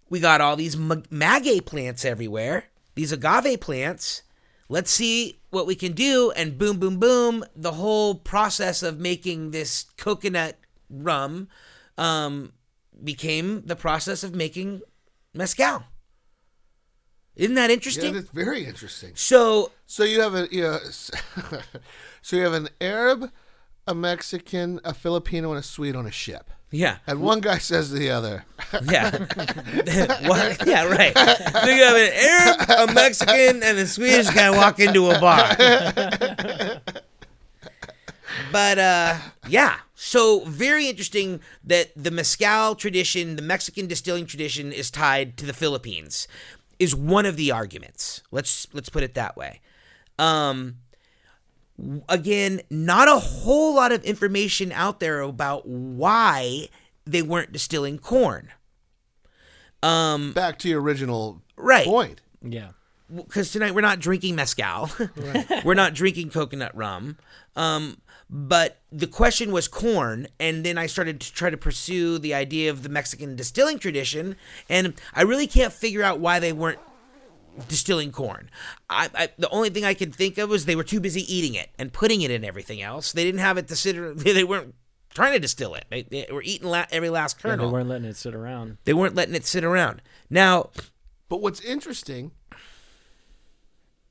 [0.10, 4.24] We got all these ma- maguey plants everywhere, these agave plants.
[4.68, 6.32] Let's see what we can do.
[6.32, 7.44] And boom, boom, boom.
[7.56, 10.58] The whole process of making this coconut
[10.90, 11.50] rum
[11.98, 12.54] um,
[13.04, 14.82] became the process of making
[15.34, 15.84] mezcal.
[17.36, 18.14] Isn't that Yeah, interesting?
[18.14, 19.12] that's very interesting.
[19.16, 20.80] so So you have a you know,
[22.22, 23.32] so you have an Arab,
[23.88, 27.90] a Mexican, a Filipino, and a Swede on a ship, yeah, and one guy says
[27.90, 28.46] to the other,
[28.84, 29.10] yeah,
[30.28, 30.66] what?
[30.68, 31.18] Yeah, right.
[31.18, 35.56] So you have an Arab, a Mexican, and a Swedish guy walk into a bar.
[38.52, 39.18] But uh,
[39.48, 45.46] yeah, so very interesting that the mezcal tradition, the Mexican distilling tradition, is tied to
[45.46, 46.28] the Philippines.
[46.82, 48.24] Is one of the arguments.
[48.32, 49.62] Let's let's put it that way.
[50.18, 50.78] Um,
[52.10, 56.70] again, not a whole lot of information out there about why
[57.06, 58.50] they weren't distilling corn.
[59.84, 61.86] Um, back to your original Right.
[61.86, 62.22] point.
[62.42, 62.72] Yeah.
[63.14, 64.90] because tonight we're not drinking mezcal,
[65.66, 67.18] we're not drinking coconut rum.
[67.56, 67.98] Um,
[68.34, 72.70] but the question was corn, and then I started to try to pursue the idea
[72.72, 74.38] of the Mexican distilling tradition,
[74.70, 76.80] and I really can't figure out why they weren't
[77.68, 78.50] distilling corn.
[78.90, 81.54] I, I the only thing I could think of was they were too busy eating
[81.56, 83.12] it and putting it in everything else.
[83.12, 83.96] They didn't have it to sit.
[84.24, 84.76] They weren't
[85.14, 85.84] trying to distill it.
[85.90, 87.68] They, they were eating la- every last Yeah, kernel.
[87.68, 88.78] they weren't letting it sit around.
[88.86, 90.02] they weren't letting it sit around.
[90.30, 90.70] Now,
[91.28, 92.32] But what's interesting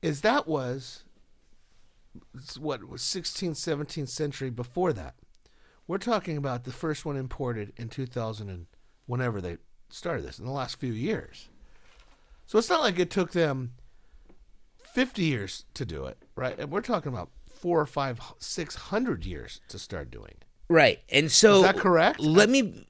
[0.03, 1.10] is that was it's
[2.59, 5.15] what was 16th, 17th century before that.
[5.87, 8.67] We're talking about the first one imported in 2000 and
[9.05, 9.57] whenever they
[9.89, 11.49] started this in the last few years.
[12.45, 13.73] So it's not like it took them
[14.93, 16.57] 50 years to do it, right?
[16.57, 20.35] And we're talking about four or five, six hundred years to start doing.
[20.67, 20.99] Right.
[21.09, 22.19] And so Is that correct?
[22.19, 22.87] Let me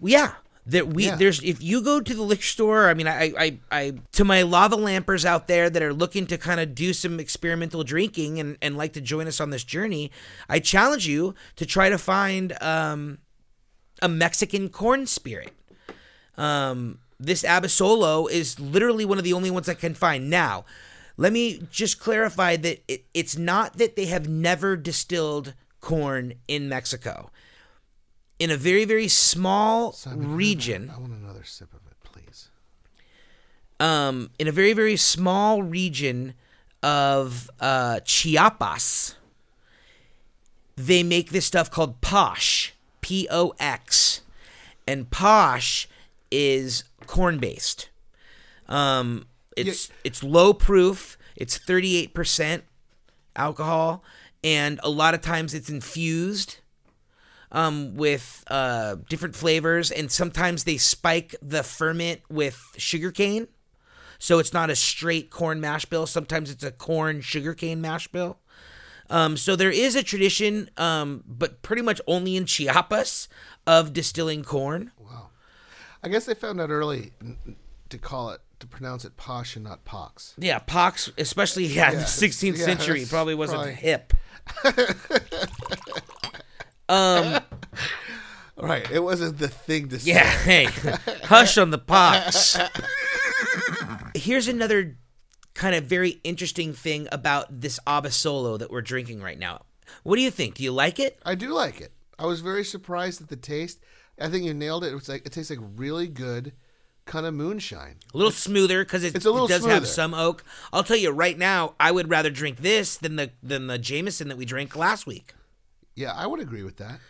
[0.00, 0.34] Yeah.
[0.68, 1.16] That we Yeah.
[1.16, 4.42] there's if you go to the liquor store, I mean I I I to my
[4.42, 8.58] lava lampers out there that are looking to kind of do some experimental drinking and,
[8.60, 10.10] and like to join us on this journey,
[10.48, 13.18] I challenge you to try to find um
[14.02, 15.54] a Mexican corn spirit.
[16.36, 20.30] Um this Abasolo is literally one of the only ones I can find.
[20.30, 20.64] Now,
[21.16, 26.68] let me just clarify that it, it's not that they have never distilled corn in
[26.68, 27.30] Mexico.
[28.38, 32.50] In a very, very small Simon, can I region, want another sip of it, please.
[33.80, 36.34] um, in a very, very small region
[36.82, 39.16] of uh, Chiapas,
[40.76, 44.20] they make this stuff called posh, P O X,
[44.86, 45.88] and posh
[46.30, 47.88] is corn based.
[48.68, 51.18] Um, it's it's low proof.
[51.34, 52.62] It's thirty eight percent
[53.34, 54.04] alcohol,
[54.44, 56.58] and a lot of times it's infused
[57.52, 63.48] um, with uh, different flavors, and sometimes they spike the ferment with sugarcane.
[64.18, 66.06] So it's not a straight corn mash bill.
[66.06, 68.38] Sometimes it's a corn sugarcane mash bill.
[69.10, 73.28] Um, so there is a tradition, um, but pretty much only in Chiapas,
[73.66, 74.90] of distilling corn.
[74.98, 75.30] Wow.
[76.02, 77.12] I guess they found out early
[77.88, 80.34] to call it to pronounce it posh and not pox.
[80.36, 84.12] Yeah, pox, especially yeah, in the 16th yeah, century, probably wasn't probably- hip.
[86.88, 87.40] um,
[88.60, 90.12] Right, it wasn't the thing to say.
[90.12, 90.64] Yeah, hey,
[91.24, 92.58] hush on the pox.
[94.14, 94.96] Here's another
[95.54, 99.62] kind of very interesting thing about this Abasolo that we're drinking right now.
[100.02, 100.56] What do you think?
[100.56, 101.20] Do you like it?
[101.24, 101.92] I do like it.
[102.18, 103.78] I was very surprised at the taste.
[104.20, 104.90] I think you nailed it.
[104.92, 106.52] It was like it tastes like really good
[107.04, 107.96] kind of moonshine.
[108.12, 110.44] A little smoother because it, It's it does have some oak.
[110.72, 114.28] I'll tell you right now, I would rather drink this than the than the Jameson
[114.28, 115.34] that we drank last week.
[115.98, 117.00] Yeah, I would agree with that.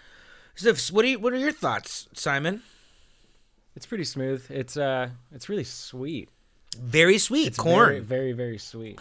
[0.54, 2.62] So, what are you, what are your thoughts, Simon?
[3.76, 4.46] It's pretty smooth.
[4.48, 6.30] It's uh, it's really sweet.
[6.80, 7.88] Very sweet It's corn.
[7.88, 8.98] Very, very, very sweet.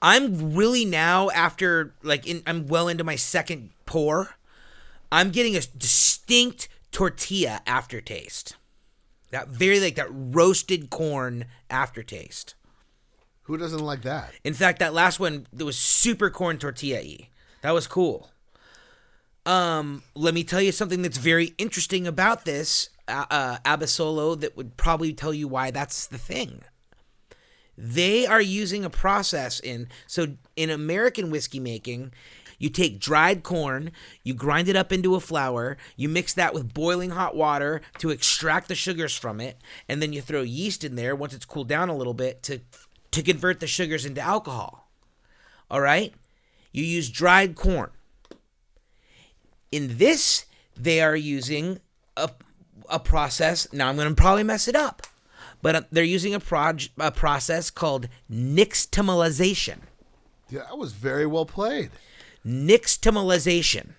[0.00, 4.36] I'm really now after like in, I'm well into my second pour.
[5.12, 8.56] I'm getting a distinct tortilla aftertaste.
[9.32, 12.54] That very like that roasted corn aftertaste.
[13.42, 14.32] Who doesn't like that?
[14.44, 17.28] In fact, that last one that was super corn tortilla y.
[17.60, 18.30] That was cool.
[19.46, 22.90] Um, let me tell you something that's very interesting about this.
[23.08, 26.62] uh, Abasolo that would probably tell you why that's the thing.
[27.78, 32.12] They are using a process in so in American whiskey making,
[32.58, 36.72] you take dried corn, you grind it up into a flour, you mix that with
[36.72, 40.96] boiling hot water to extract the sugars from it, and then you throw yeast in
[40.96, 42.60] there once it's cooled down a little bit to
[43.12, 44.90] to convert the sugars into alcohol.
[45.70, 46.14] All right?
[46.72, 47.90] You use dried corn.
[49.76, 51.80] In this, they are using
[52.16, 52.30] a,
[52.88, 53.70] a process.
[53.74, 55.02] Now, I'm going to probably mess it up,
[55.60, 59.80] but uh, they're using a, proj- a process called nixtamalization.
[60.48, 61.90] Yeah, that was very well played.
[62.46, 63.90] Nixtamalization.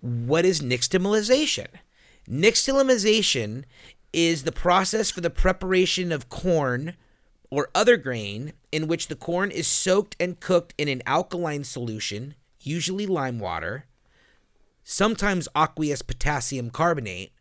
[0.00, 1.66] What is nixtamalization?
[2.28, 3.64] Nixtamalization
[4.12, 6.94] is the process for the preparation of corn
[7.50, 12.36] or other grain in which the corn is soaked and cooked in an alkaline solution,
[12.60, 13.86] usually lime water,
[14.90, 17.32] sometimes aqueous potassium carbonate,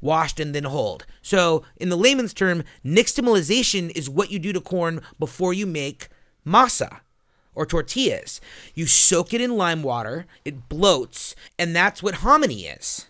[0.00, 1.04] washed and then hulled.
[1.20, 6.08] So, in the layman's term, nixtamalization is what you do to corn before you make
[6.46, 7.00] masa
[7.54, 8.40] or tortillas.
[8.74, 13.06] You soak it in lime water, it bloats, and that's what hominy is.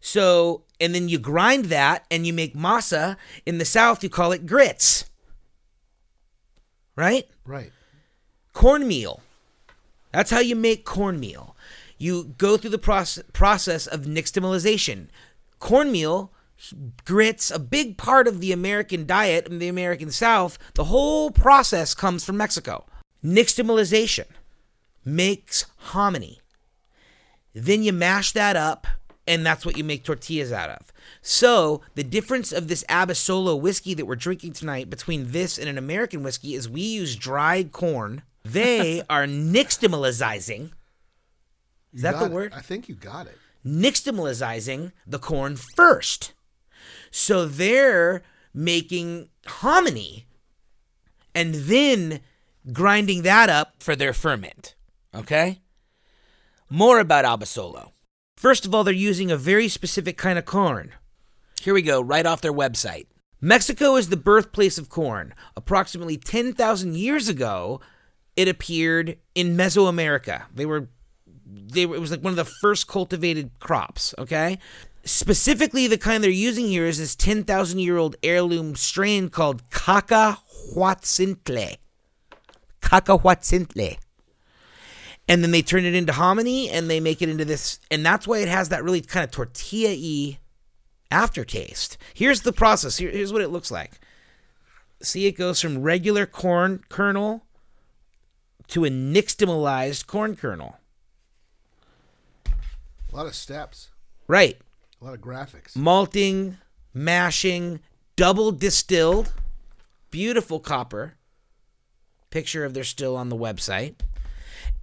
[0.00, 3.16] So, and then you grind that and you make masa.
[3.46, 5.04] In the South, you call it grits.
[6.96, 7.28] Right?
[7.46, 7.72] Right.
[8.52, 9.20] Cornmeal.
[10.12, 11.51] That's how you make cornmeal.
[12.02, 15.06] You go through the process process of nixtamalization.
[15.60, 16.32] Cornmeal,
[17.04, 20.58] grits, a big part of the American diet in the American South.
[20.74, 22.86] The whole process comes from Mexico.
[23.24, 24.24] Nixtamalization
[25.04, 26.40] makes hominy.
[27.54, 28.88] Then you mash that up,
[29.24, 30.92] and that's what you make tortillas out of.
[31.20, 35.78] So, the difference of this Abasolo whiskey that we're drinking tonight between this and an
[35.78, 38.22] American whiskey is we use dried corn.
[38.42, 40.72] They are nixtamalizing.
[41.92, 42.32] Is You that the got it.
[42.32, 42.52] word?
[42.54, 43.38] I think you got it.
[43.66, 46.32] nixtamalizing the corn first.
[47.10, 48.22] So they're
[48.54, 50.26] making hominy
[51.34, 52.20] and then
[52.72, 54.74] grinding that up for their ferment.
[55.14, 55.60] Okay?
[56.68, 57.92] More about Abasolo.
[58.36, 60.92] First of all, they're using a very specific kind of corn.
[61.60, 63.06] Here we go, right off their website.
[63.40, 65.34] Mexico is the birthplace of corn.
[65.56, 67.80] Approximately 10,000 years ago,
[68.36, 70.44] it appeared in Mesoamerica.
[70.54, 70.88] They were
[71.52, 74.58] they it was like one of the first cultivated crops, okay?
[75.04, 81.76] Specifically, the kind they're using here is this 10,000 year old heirloom strain called Cacahuatzintle.
[82.80, 83.98] Cacahuatzintle.
[85.28, 88.26] And then they turn it into hominy and they make it into this, and that's
[88.26, 90.38] why it has that really kind of tortilla y
[91.10, 91.96] aftertaste.
[92.14, 92.96] Here's the process.
[92.96, 94.00] Here, here's what it looks like.
[95.02, 97.44] See, it goes from regular corn kernel
[98.68, 100.78] to a nixtamalized corn kernel.
[103.12, 103.90] A lot of steps.
[104.26, 104.58] Right.
[105.00, 105.76] A lot of graphics.
[105.76, 106.56] Malting,
[106.94, 107.80] mashing,
[108.16, 109.32] double distilled,
[110.10, 111.14] beautiful copper.
[112.30, 113.96] Picture of their still on the website.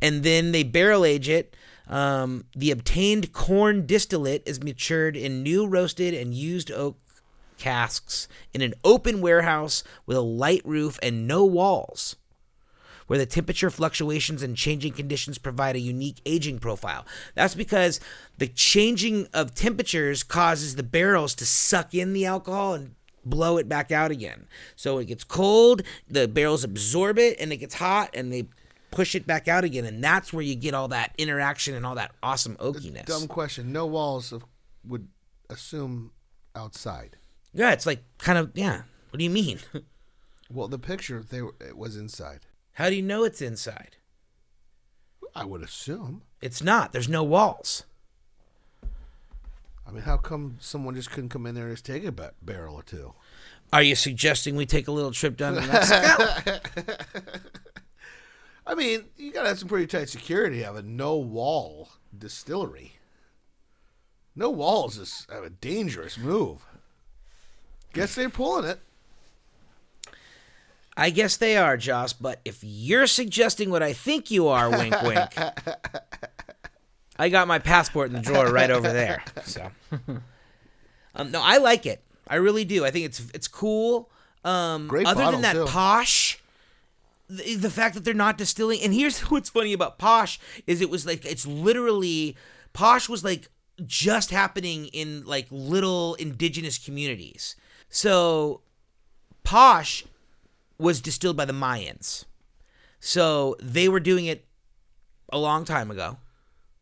[0.02, 1.56] And then they barrel age it.
[1.88, 7.00] Um, the obtained corn distillate is matured in new roasted and used oak
[7.58, 12.16] casks in an open warehouse with a light roof and no walls
[13.10, 17.04] where the temperature fluctuations and changing conditions provide a unique aging profile.
[17.34, 18.00] That's because
[18.38, 22.94] the changing of temperatures causes the barrels to suck in the alcohol and
[23.26, 24.46] blow it back out again.
[24.76, 28.48] So it gets cold, the barrels absorb it, and it gets hot, and they
[28.92, 29.86] push it back out again.
[29.86, 33.08] And that's where you get all that interaction and all that awesome oakiness.
[33.08, 33.72] Dumb question.
[33.74, 34.46] No walls of,
[34.86, 35.08] would
[35.50, 36.12] assume
[36.56, 37.18] outside.
[37.56, 38.84] Yeah, it's like kind of, yeah.
[39.10, 39.58] What do you mean?
[40.52, 42.48] Well, the picture they were, it was inside.
[42.80, 43.98] How do you know it's inside?
[45.36, 46.22] I would assume.
[46.42, 46.94] It's not.
[46.94, 47.84] There's no walls.
[49.86, 52.32] I mean, how come someone just couldn't come in there and just take a ba-
[52.42, 53.14] barrel or two?
[53.74, 56.60] Are you suggesting we take a little trip down to Mexico?
[58.66, 60.60] I mean, you gotta have some pretty tight security.
[60.60, 62.94] to Have a no wall distillery.
[64.38, 66.66] No walls is a dangerous move.
[67.92, 68.80] Guess they're pulling it.
[71.00, 75.02] I guess they are, Joss, but if you're suggesting what I think you are, wink
[75.02, 75.34] wink,
[77.18, 79.24] I got my passport in the drawer right over there.
[79.46, 79.72] So,
[81.16, 82.04] um, no, I like it.
[82.28, 82.84] I really do.
[82.84, 84.10] I think it's it's cool.
[84.44, 85.66] Um, Great other bottle, than that, too.
[85.72, 86.40] posh.
[87.30, 90.90] The, the fact that they're not distilling, and here's what's funny about posh is it
[90.90, 92.36] was like it's literally
[92.74, 93.48] posh was like
[93.86, 97.56] just happening in like little indigenous communities.
[97.88, 98.62] So
[99.46, 100.04] posh
[100.80, 102.26] was distilled by the Mayans.
[103.00, 104.46] So they were doing it
[105.32, 106.18] a long time ago.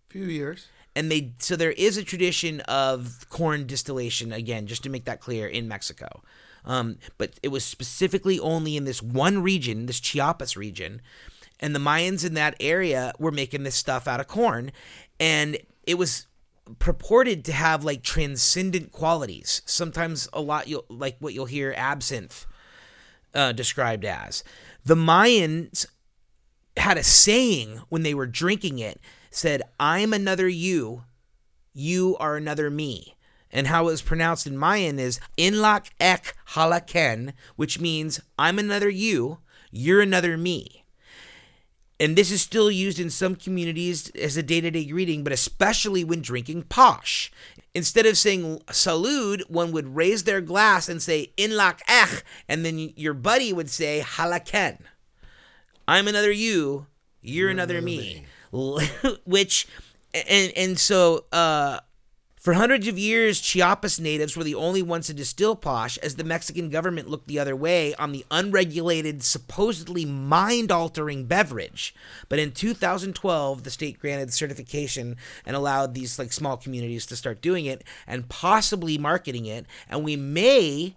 [0.10, 0.68] A few years.
[0.96, 5.20] and they so there is a tradition of corn distillation again just to make that
[5.22, 6.08] clear in mexico
[6.66, 11.02] um, but it was specifically only in this one region this chiapas region
[11.60, 14.72] and the mayans in that area were making this stuff out of corn
[15.20, 16.26] and it was
[16.80, 22.48] purported to have like transcendent qualities sometimes a lot you'll like what you'll hear absinthe
[23.38, 24.43] uh, described as.
[24.84, 25.86] The mayans
[26.76, 29.00] had a saying when they were drinking it
[29.32, 31.04] said i'm another you
[31.73, 33.15] you are another me.
[33.52, 38.89] And how it was pronounced in mayan is inlak ek halaken which means i'm another
[38.89, 39.39] you
[39.71, 40.86] you're another me.
[42.00, 46.21] And this is still used in some communities as a day-to-day greeting but especially when
[46.21, 47.32] drinking posh
[47.78, 52.92] instead of saying salud one would raise their glass and say inlak ek and then
[52.96, 54.80] your buddy would say halaken
[55.88, 56.88] I'm another you,
[57.22, 58.26] you're, another, me.
[59.26, 59.68] Which
[60.13, 61.80] and and so uh
[62.48, 66.24] for hundreds of years, Chiapas natives were the only ones to distill posh as the
[66.24, 71.94] Mexican government looked the other way on the unregulated, supposedly mind altering beverage.
[72.30, 77.42] But in 2012, the state granted certification and allowed these like small communities to start
[77.42, 79.66] doing it and possibly marketing it.
[79.90, 80.96] And we may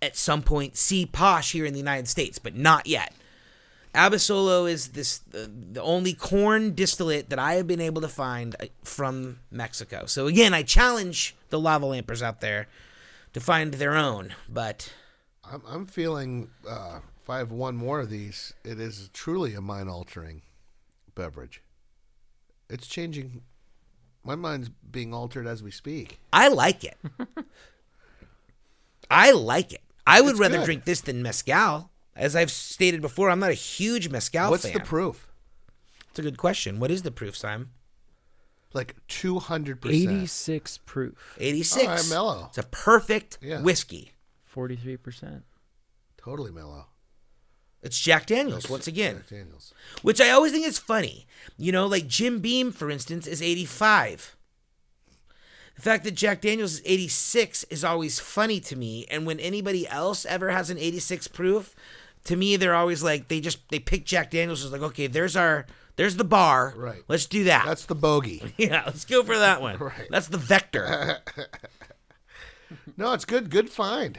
[0.00, 3.12] at some point see posh here in the United States, but not yet.
[3.94, 8.56] Abasolo is this the, the only corn distillate that I have been able to find
[8.58, 10.06] uh, from Mexico.
[10.06, 12.68] So again, I challenge the lava lampers out there
[13.34, 14.34] to find their own.
[14.48, 14.92] But
[15.44, 19.60] I'm, I'm feeling uh, if I have one more of these, it is truly a
[19.60, 20.40] mind altering
[21.14, 21.62] beverage.
[22.70, 23.42] It's changing.
[24.24, 26.18] My mind's being altered as we speak.
[26.32, 26.96] I like it.
[29.10, 29.82] I like it.
[30.06, 30.64] I would It's rather good.
[30.64, 31.90] drink this than mezcal.
[32.14, 34.74] As I've stated before, I'm not a huge mezcal What's fan.
[34.74, 35.28] the proof?
[36.10, 36.78] It's a good question.
[36.78, 37.70] What is the proof, Simon?
[38.74, 39.78] Like 200%.
[39.90, 41.84] 86 proof, 86.
[41.86, 42.46] All right, mellow.
[42.48, 43.60] It's a perfect Yeah.
[43.62, 44.12] whiskey.
[44.54, 45.42] 43%.
[46.18, 46.86] Totally mellow.
[47.82, 49.16] It's Jack Daniels once again.
[49.18, 49.74] Jack Daniels.
[50.02, 51.26] Which I always think is funny.
[51.56, 54.36] You know, like Jim Beam, for instance, is 85.
[55.74, 59.06] The fact that Jack Daniels is 86 is always funny to me.
[59.10, 61.74] And when anybody else ever has an 86 proof,
[62.24, 65.36] to me, they're always like, they just, they pick Jack Daniels as like, okay, there's
[65.36, 66.72] our, there's the bar.
[66.76, 67.02] Right.
[67.08, 67.64] Let's do that.
[67.66, 68.54] That's the bogey.
[68.56, 69.76] yeah, let's go for that one.
[69.78, 70.08] Right.
[70.10, 71.18] That's the vector.
[72.96, 73.50] No, it's good.
[73.50, 74.18] Good find.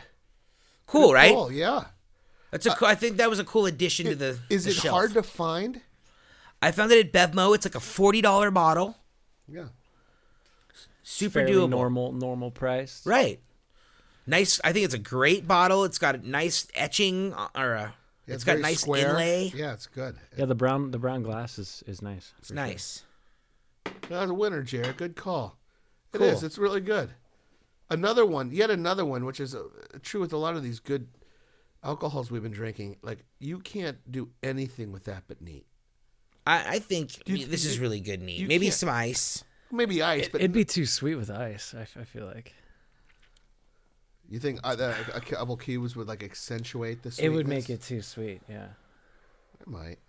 [0.85, 1.33] Cool, Good right?
[1.33, 1.85] pull, Yeah.
[2.51, 4.37] That's a cool, I think that was a cool addition to the.
[4.47, 4.93] Is the it shelf.
[4.93, 5.81] hard to find?
[6.61, 7.55] I found it at Bevmo.
[7.55, 8.95] It's like a $40 bottle.
[9.47, 9.69] Yeah.
[11.01, 11.69] Super Fairly doable.
[11.69, 13.01] normal normal price.
[13.07, 13.39] Right.
[14.25, 14.59] Nice.
[14.63, 15.83] I think it's a great bottle.
[15.83, 17.93] It's got a nice etching uh, or a,
[18.27, 19.09] Yeah, it's got nice square.
[19.09, 19.51] inlay.
[19.55, 20.15] Yeah, it's good.
[20.37, 22.33] Yeah, the brown the brown glass is, is nice.
[22.39, 23.03] It's nice.
[24.09, 24.97] That's a winner, Jared.
[24.97, 25.57] Good call.
[26.13, 26.27] It Cool.
[26.27, 26.43] is.
[26.43, 27.09] It's really good.
[27.89, 29.63] Another one, yet another one, which is uh,
[30.01, 31.07] true with a lot of these good
[31.83, 32.95] alcohols we've been drinking.
[33.01, 35.65] Like you can't do anything with that but neat.
[36.47, 38.47] I, I think you- this is really good neat.
[38.47, 39.43] Maybe some ice.
[39.71, 41.73] Maybe ice, but It'd be too sweet with ice.
[41.73, 42.53] I feel like
[44.33, 47.83] you think uh, that a couple cubes would like accentuate the it would make it
[47.83, 48.41] too sweet.
[48.49, 48.65] Yeah.
[49.61, 49.99] It might.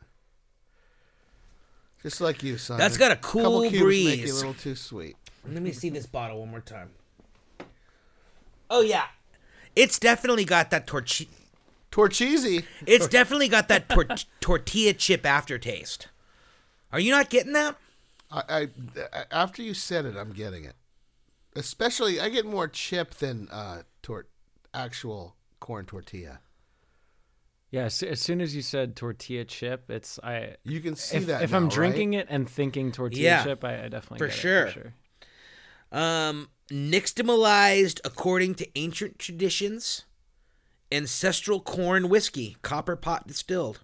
[2.03, 2.79] Just like you, son.
[2.79, 5.17] That's got a cool couple cubes Make you a little too sweet.
[5.47, 6.89] Let me see this bottle one more time.
[8.71, 9.05] Oh yeah,
[9.77, 11.27] it's definitely got that torch.
[11.93, 12.65] Torcheesy.
[12.87, 14.09] It's definitely got that tor-
[14.41, 16.09] tortilla chip aftertaste.
[16.91, 17.77] Are you not getting that?
[18.33, 18.69] I,
[19.13, 20.77] I after you said it, I'm getting it.
[21.57, 24.27] Especially, I get more chip than uh, tor-
[24.73, 26.40] actual corn tortilla.
[27.71, 30.57] Yeah, as, as soon as you said tortilla chip, it's I.
[30.64, 31.43] You can see If, that.
[31.43, 31.73] if now, I'm right?
[31.73, 34.67] drinking it and thinking tortilla Yeah, chip, I, I definitely for get it, sure.
[34.67, 34.95] for sure.
[35.93, 40.05] Um, nixtamalized according to ancient traditions.
[40.93, 43.81] Ancestral corn whiskey, copper pot distilled.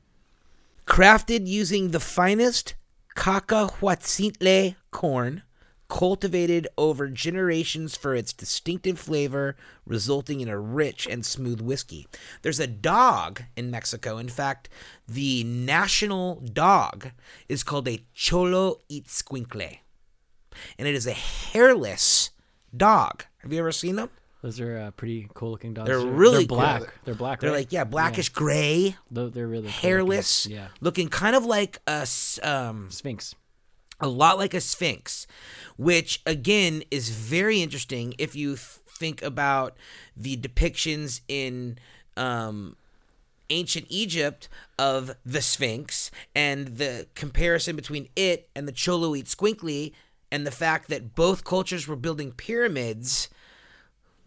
[0.87, 2.75] Crafted using the finest
[3.16, 5.43] cacahuatzintle corn,
[5.91, 12.07] cultivated over generations for its distinctive flavor, resulting in a rich and smooth whiskey.
[12.41, 14.16] There's a dog in Mexico.
[14.16, 14.70] In fact,
[15.07, 17.11] the national dog
[17.49, 19.78] is called a cholo itzcuincle
[20.78, 22.30] and it is a hairless
[22.74, 23.24] dog.
[23.38, 24.11] Have you ever seen them?
[24.43, 25.86] Those are uh, pretty cool looking dogs.
[25.88, 26.57] They're really they're cool.
[26.57, 26.82] black.
[27.05, 27.41] They're black.
[27.41, 27.59] They're right?
[27.59, 29.91] like yeah, blackish gray, They're, they're really cool looking.
[29.91, 30.68] hairless, Yeah.
[30.80, 32.07] looking kind of like a
[32.43, 33.34] um, Sphinx.
[34.01, 35.27] A lot like a sphinx,
[35.77, 39.77] which again is very interesting if you th- think about
[40.17, 41.79] the depictions in
[42.17, 42.77] um,
[43.49, 44.49] ancient Egypt
[44.79, 49.93] of the sphinx and the comparison between it and the Cholo Squinkly
[50.31, 53.29] and the fact that both cultures were building pyramids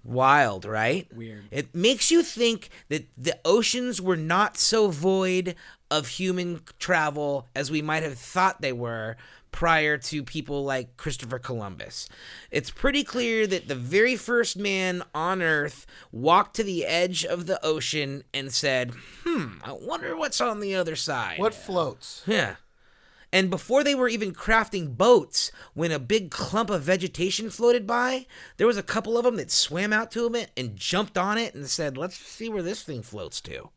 [0.03, 1.07] wild, right?
[1.15, 1.43] Weird.
[1.49, 5.55] It makes you think that the oceans were not so void
[5.89, 9.15] of human travel as we might have thought they were
[9.53, 12.09] prior to people like Christopher Columbus.
[12.51, 17.45] It's pretty clear that the very first man on Earth walked to the edge of
[17.45, 18.91] the ocean and said,
[19.23, 22.23] "Hmm, I wonder what's on the other side." What floats?
[22.27, 22.55] Yeah.
[23.31, 28.27] And before they were even crafting boats, when a big clump of vegetation floated by,
[28.57, 31.55] there was a couple of them that swam out to it and jumped on it
[31.55, 33.69] and said, "Let's see where this thing floats to."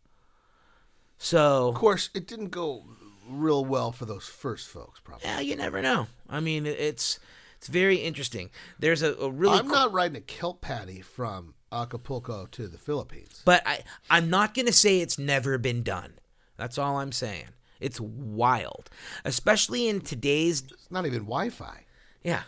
[1.18, 2.85] So, Of course, it didn't go
[3.29, 5.01] real well for those first folks.
[5.01, 5.27] Probably.
[5.29, 6.07] yeah, you never know.
[6.29, 7.18] I mean, it's
[7.59, 8.51] it's very interesting.
[8.79, 12.79] There's a, a really I'm cool- not riding a kelp patty from Acapulco to the
[12.79, 13.43] Philippines.
[13.45, 16.14] but I I'm not going to say it's never been done.
[16.57, 17.47] That's all I'm saying.
[17.81, 18.89] It's wild,
[19.24, 21.85] especially in today's It's not even Wi-Fi.
[22.22, 22.43] yeah.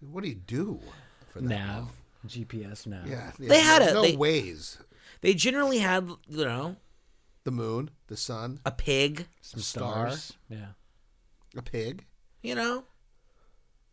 [0.00, 0.80] What do you do
[1.28, 1.48] for that?
[1.48, 1.88] Nav,
[2.26, 3.06] GPS nav.
[3.06, 4.78] Yeah, yeah, They had there's a- no they- ways.
[5.22, 6.76] They generally had, you know,
[7.44, 10.22] The moon, the sun, a pig, Some Stars.
[10.24, 10.32] stars.
[10.48, 10.66] Yeah.
[11.56, 12.04] a pig.
[12.42, 12.84] you know.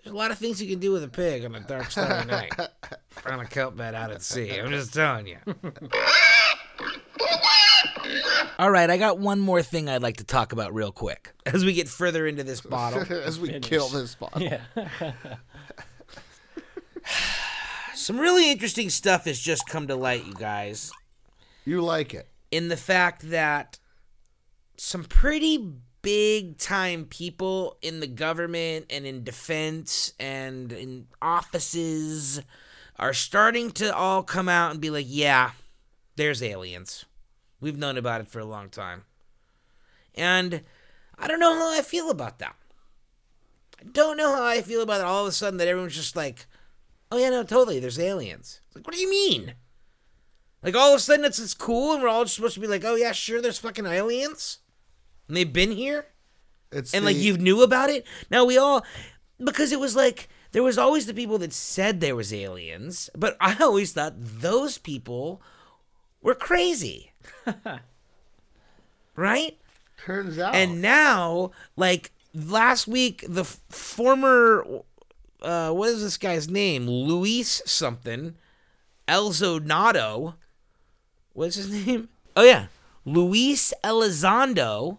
[0.03, 2.25] There's a lot of things you can do with a pig on a dark starry
[2.27, 2.53] night.
[3.25, 4.57] on a kelp bed out at sea.
[4.59, 5.37] I'm just telling you.
[8.59, 11.63] All right, I got one more thing I'd like to talk about real quick as
[11.65, 13.01] we get further into this bottle.
[13.11, 14.41] As we kill this bottle.
[14.41, 14.61] Yeah.
[17.95, 20.91] Some really interesting stuff has just come to light, you guys.
[21.65, 22.27] You like it.
[22.51, 23.79] In the fact that
[24.77, 32.41] some pretty big time people in the government and in defense and in offices
[32.97, 35.51] are starting to all come out and be like, yeah,
[36.15, 37.05] there's aliens.
[37.59, 39.03] We've known about it for a long time.
[40.15, 40.61] And
[41.17, 42.55] I don't know how I feel about that.
[43.79, 46.15] I don't know how I feel about it all of a sudden that everyone's just
[46.15, 46.45] like,
[47.11, 48.61] oh, yeah, no, totally, there's aliens.
[48.67, 49.53] It's like, what do you mean?
[50.63, 52.67] Like all of a sudden it's it's cool and we're all just supposed to be
[52.67, 54.59] like, oh yeah, sure, there's fucking aliens,
[55.27, 56.07] and they've been here,
[56.71, 58.05] It's and like you knew about it.
[58.31, 58.83] Now we all,
[59.43, 63.37] because it was like there was always the people that said there was aliens, but
[63.39, 65.41] I always thought those people
[66.21, 67.11] were crazy,
[69.15, 69.57] right?
[70.03, 70.55] turns out.
[70.55, 74.65] And now, like last week, the f- former,
[75.41, 76.87] uh, what is this guy's name?
[76.87, 78.35] Luis something,
[79.07, 80.35] Elzonado.
[81.37, 82.09] What's his name?
[82.35, 82.65] Oh yeah,
[83.05, 84.97] Luis Elizondo.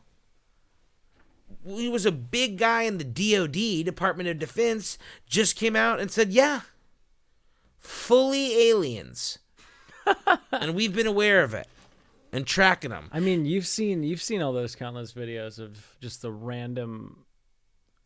[1.66, 4.98] He was a big guy in the DoD, Department of Defense.
[5.26, 6.60] Just came out and said, "Yeah,
[7.80, 9.40] fully aliens,"
[10.52, 11.66] and we've been aware of it
[12.32, 13.10] and tracking them.
[13.12, 17.24] I mean, you've seen you've seen all those countless videos of just the random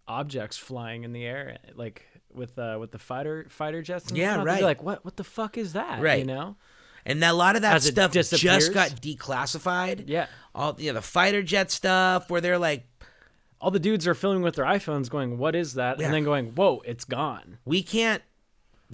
[0.08, 4.08] objects flying in the air, like with uh, with the fighter fighter jets.
[4.08, 4.46] And Yeah, stuff.
[4.46, 4.62] Right.
[4.62, 6.00] like, what what the fuck is that?
[6.00, 6.20] Right.
[6.20, 6.56] You know?
[7.04, 10.04] And that, a lot of that As stuff just got declassified.
[10.06, 10.26] Yeah.
[10.54, 12.86] All you know, the fighter jet stuff where they're like,
[13.60, 16.06] All the dudes are filming with their iPhones, going, "What is that?" Yeah.
[16.06, 18.22] And then going, "Whoa, it's gone." we can't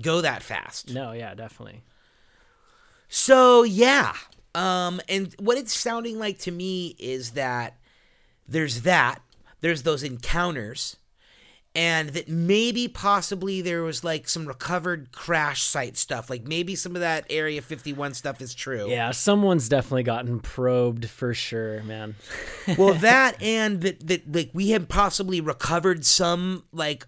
[0.00, 0.92] go that fast.
[0.92, 1.82] No, yeah, definitely.
[3.08, 4.14] So yeah.
[4.54, 7.78] Um, and what it's sounding like to me is that
[8.46, 9.20] there's that,
[9.60, 10.96] there's those encounters,
[11.74, 16.28] and that maybe possibly there was like some recovered crash site stuff.
[16.30, 18.88] Like maybe some of that Area 51 stuff is true.
[18.90, 22.16] Yeah, someone's definitely gotten probed for sure, man.
[22.78, 27.06] well that and that that like we had possibly recovered some like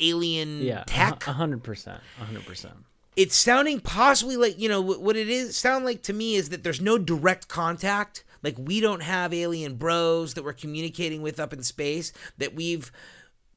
[0.00, 2.74] alien Yeah, tech a hundred percent, a hundred percent.
[3.16, 6.62] it's sounding possibly like you know what it is sound like to me is that
[6.62, 11.52] there's no direct contact like we don't have alien bros that we're communicating with up
[11.52, 12.92] in space that we've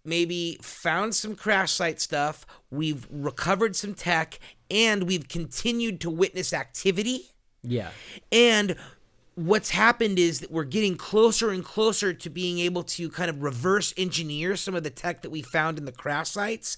[0.04, 4.40] maybe found some crash site stuff we've recovered some tech
[4.70, 7.30] and we've continued to witness activity
[7.64, 7.90] Yeah,
[8.32, 8.76] and
[9.36, 13.42] what's happened is that we're getting closer and closer to being able to kind of
[13.42, 16.78] reverse engineer some of the tech that we found in the crash sites.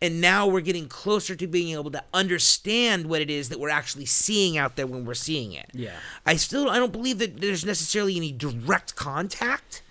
[0.00, 3.70] And now we're getting closer to being able to understand what it is that we're
[3.70, 5.70] actually seeing out there when we're seeing it.
[5.72, 5.96] Yeah.
[6.26, 9.82] I still I don't believe that there's necessarily any direct contact.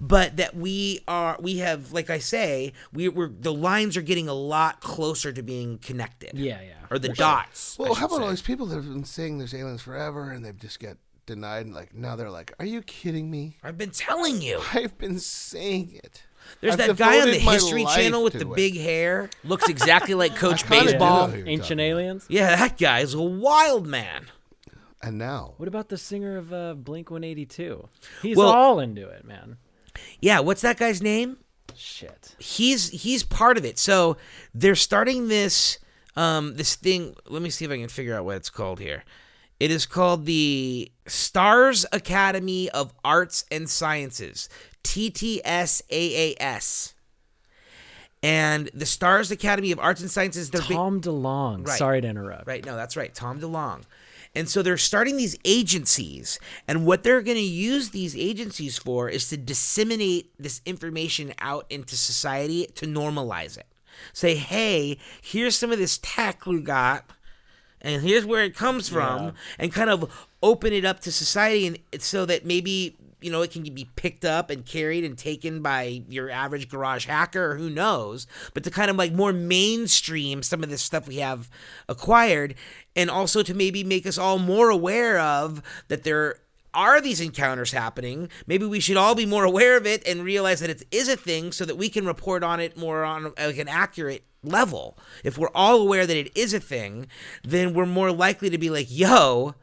[0.00, 4.28] But that we are, we have, like I say, we, we're the lines are getting
[4.28, 6.32] a lot closer to being connected.
[6.34, 6.74] yeah, yeah.
[6.90, 7.24] or the for sure.
[7.26, 7.76] dots.
[7.78, 8.22] I well, how about say.
[8.22, 11.66] all these people that have been saying there's aliens forever and they've just get denied?
[11.66, 13.56] And like now they're like, "Are you kidding me?
[13.64, 14.60] I've been telling you.
[14.72, 16.22] I've been saying it."
[16.60, 18.54] There's I've that guy on the History Channel with the it.
[18.54, 19.28] big hair.
[19.44, 21.26] Looks exactly like Coach Baseball.
[21.26, 21.98] know who you're Ancient talking about.
[22.00, 22.26] aliens.
[22.28, 24.26] Yeah, that guy is a wild man.
[25.02, 27.88] And now, What about the singer of uh, Blink 182?
[28.22, 29.58] He's Well- all into it, man.
[30.20, 31.36] Yeah, what's that guy's name?
[31.76, 32.34] Shit.
[32.38, 33.78] he's he's part of it.
[33.78, 34.16] So
[34.52, 35.78] they're starting this
[36.16, 37.14] um this thing.
[37.28, 39.04] Let me see if I can figure out what it's called here.
[39.60, 44.48] It is called the Stars Academy of Arts and Sciences,
[44.84, 46.94] TTSAAS.
[48.22, 51.68] And the Stars Academy of Arts and Sciences, big- Tom DeLonge.
[51.68, 51.78] Right.
[51.78, 52.48] Sorry to interrupt.
[52.48, 52.64] Right.
[52.64, 53.14] No, that's right.
[53.14, 53.84] Tom DeLonge.
[54.34, 56.38] And so they're starting these agencies.
[56.66, 61.66] And what they're going to use these agencies for is to disseminate this information out
[61.70, 63.66] into society to normalize it.
[64.12, 67.04] Say, hey, here's some of this tech we got,
[67.80, 69.30] and here's where it comes from, Yeah.
[69.58, 73.50] and kind of open it up to society and so that maybe you know it
[73.50, 78.26] can be picked up and carried and taken by your average garage hacker who knows
[78.54, 81.50] but to kind of like more mainstream some of this stuff we have
[81.88, 82.54] acquired
[82.94, 86.36] and also to maybe make us all more aware of that there
[86.74, 88.28] are these encounters happening.
[88.46, 91.16] Maybe we should all be more aware of it and realize that it is a
[91.16, 94.96] thing so that we can report on it more on like an accurate level.
[95.24, 97.06] If we're all aware that it is a thing
[97.42, 99.54] then we're more likely to be like yo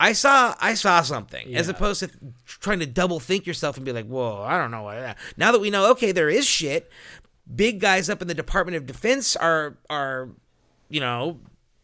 [0.00, 2.10] I saw I saw something as opposed to
[2.46, 5.52] trying to double think yourself and be like, "Whoa, I don't know what." that-" Now
[5.52, 6.90] that we know, okay, there is shit.
[7.54, 10.30] Big guys up in the Department of Defense are are,
[10.88, 11.40] you know,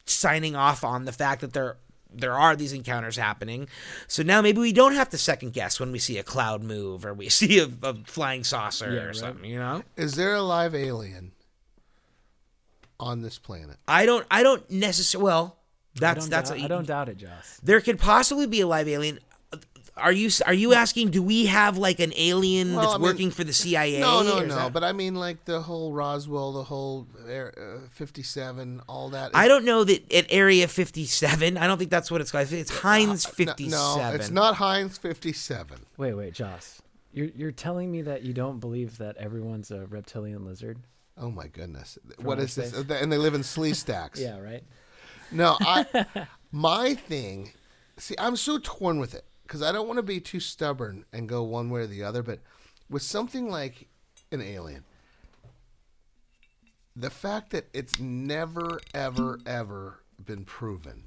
[0.07, 1.77] signing off on the fact that there
[2.13, 3.69] there are these encounters happening.
[4.09, 7.07] So now maybe we don't have to second guess when we see a cloud move
[7.07, 9.17] or we see a, a flying saucer Yeah, or right.
[9.17, 9.49] something.
[9.49, 11.31] You know, Is there a live alien
[12.99, 13.77] on this planet?
[13.87, 15.25] I don't I don't necessarily.
[15.27, 15.60] Well, I
[16.01, 17.61] that's don't that's doubt, a, I don't doubt it, Joss.
[17.63, 19.19] there could possibly be a live alien.
[19.97, 21.11] Are you are you asking?
[21.11, 24.01] Do we have like an alien Well, that's I mean- working for the CIA?
[24.01, 24.55] No, no, no.
[24.55, 29.33] that- But I mean, like the whole Roswell, the whole Air- uh, 57, all that.
[29.35, 31.59] I don't know that at Area 57.
[31.59, 32.51] I don't think that's what it's called.
[32.51, 33.71] It's Heinz 57.
[33.71, 35.79] No, it's not Heinz 57.
[35.99, 36.81] Wait, wait, Joss.
[37.13, 40.79] You're you're telling me that you don't believe that everyone's a reptilian lizard?
[41.19, 41.99] Oh my goodness.
[42.23, 42.73] What outer is this?
[42.73, 44.19] And they live in Sleestaks.
[44.19, 44.63] Yeah, right.
[45.33, 46.07] No, I
[46.53, 47.53] my thing.
[47.97, 51.29] See, I'm so torn with it because I don't want to be too stubborn and
[51.29, 52.23] go one way or the other.
[52.23, 52.41] But
[52.89, 53.89] with something like
[54.33, 54.85] an alien,
[56.97, 61.05] the fact that it's never, ever, ever been proven.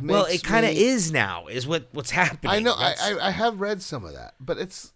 [0.00, 1.46] well, it kind of is now.
[1.46, 2.52] Is what what's happening.
[2.52, 2.74] I know.
[2.76, 4.92] I, I I have read some of that, but it's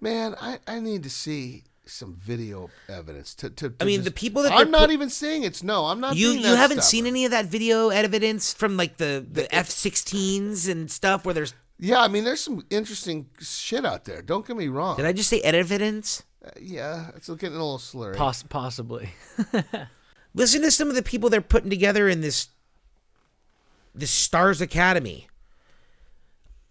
[0.00, 0.34] man.
[0.40, 3.50] I I need to see some video evidence to.
[3.50, 5.86] to, to I mean, the people that I'm they're not put- even saying it's no.
[5.86, 6.16] I'm not.
[6.16, 9.52] you being you that haven't seen any of that video evidence from like the the
[9.54, 11.54] F-16s and stuff where there's.
[11.78, 14.22] Yeah, I mean, there's some interesting shit out there.
[14.22, 14.96] Don't get me wrong.
[14.96, 16.22] Did I just say evidence?
[16.44, 18.16] Uh, yeah, it's getting a little slurry.
[18.16, 19.10] Poss- possibly.
[20.34, 22.48] Listen to some of the people they're putting together in this
[23.94, 25.28] this Stars Academy.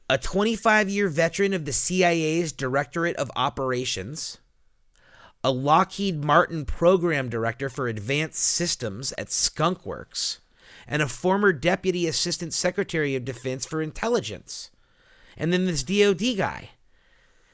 [0.10, 4.40] A 25-year veteran of the CIA's Directorate of Operations,
[5.44, 10.38] a Lockheed Martin program director for advanced systems at Skunkworks,
[10.88, 14.70] and a former deputy assistant secretary of defense for intelligence.
[15.38, 16.70] And then this DoD guy.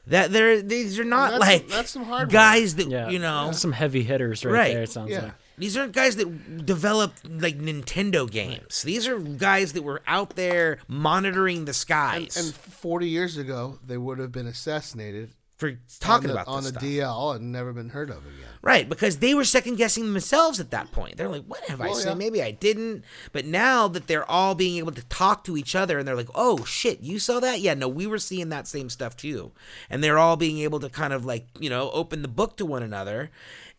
[0.06, 2.28] That they're these are not that's like some- that's some hardware.
[2.34, 3.10] guys that Yeah.
[3.10, 4.74] you know Some heavy hitters right, Right.
[4.74, 4.84] there.
[4.84, 5.22] It sounds Yeah.
[5.22, 5.32] like.
[5.58, 8.84] these aren't guys that developed like Nintendo games.
[8.84, 13.98] These are guys that were out there monitoring the skies And 40 years ago, they
[13.98, 16.84] would have been assassinated for talking the, about on the stuff.
[16.84, 18.48] DL and never been heard of again.
[18.62, 21.18] Right, because they were second guessing themselves at that point.
[21.18, 22.10] They're like, "What have I oh, Well, said?
[22.10, 22.16] yeah.
[22.16, 25.98] Maybe I didn't." But now that they're all being able to talk to each other,
[25.98, 27.60] and they're like, "Oh shit, you saw that?
[27.60, 29.52] Yeah, no, we were seeing that same stuff too."
[29.90, 32.66] And they're all being able to kind of like you know open the book to
[32.66, 33.32] one another,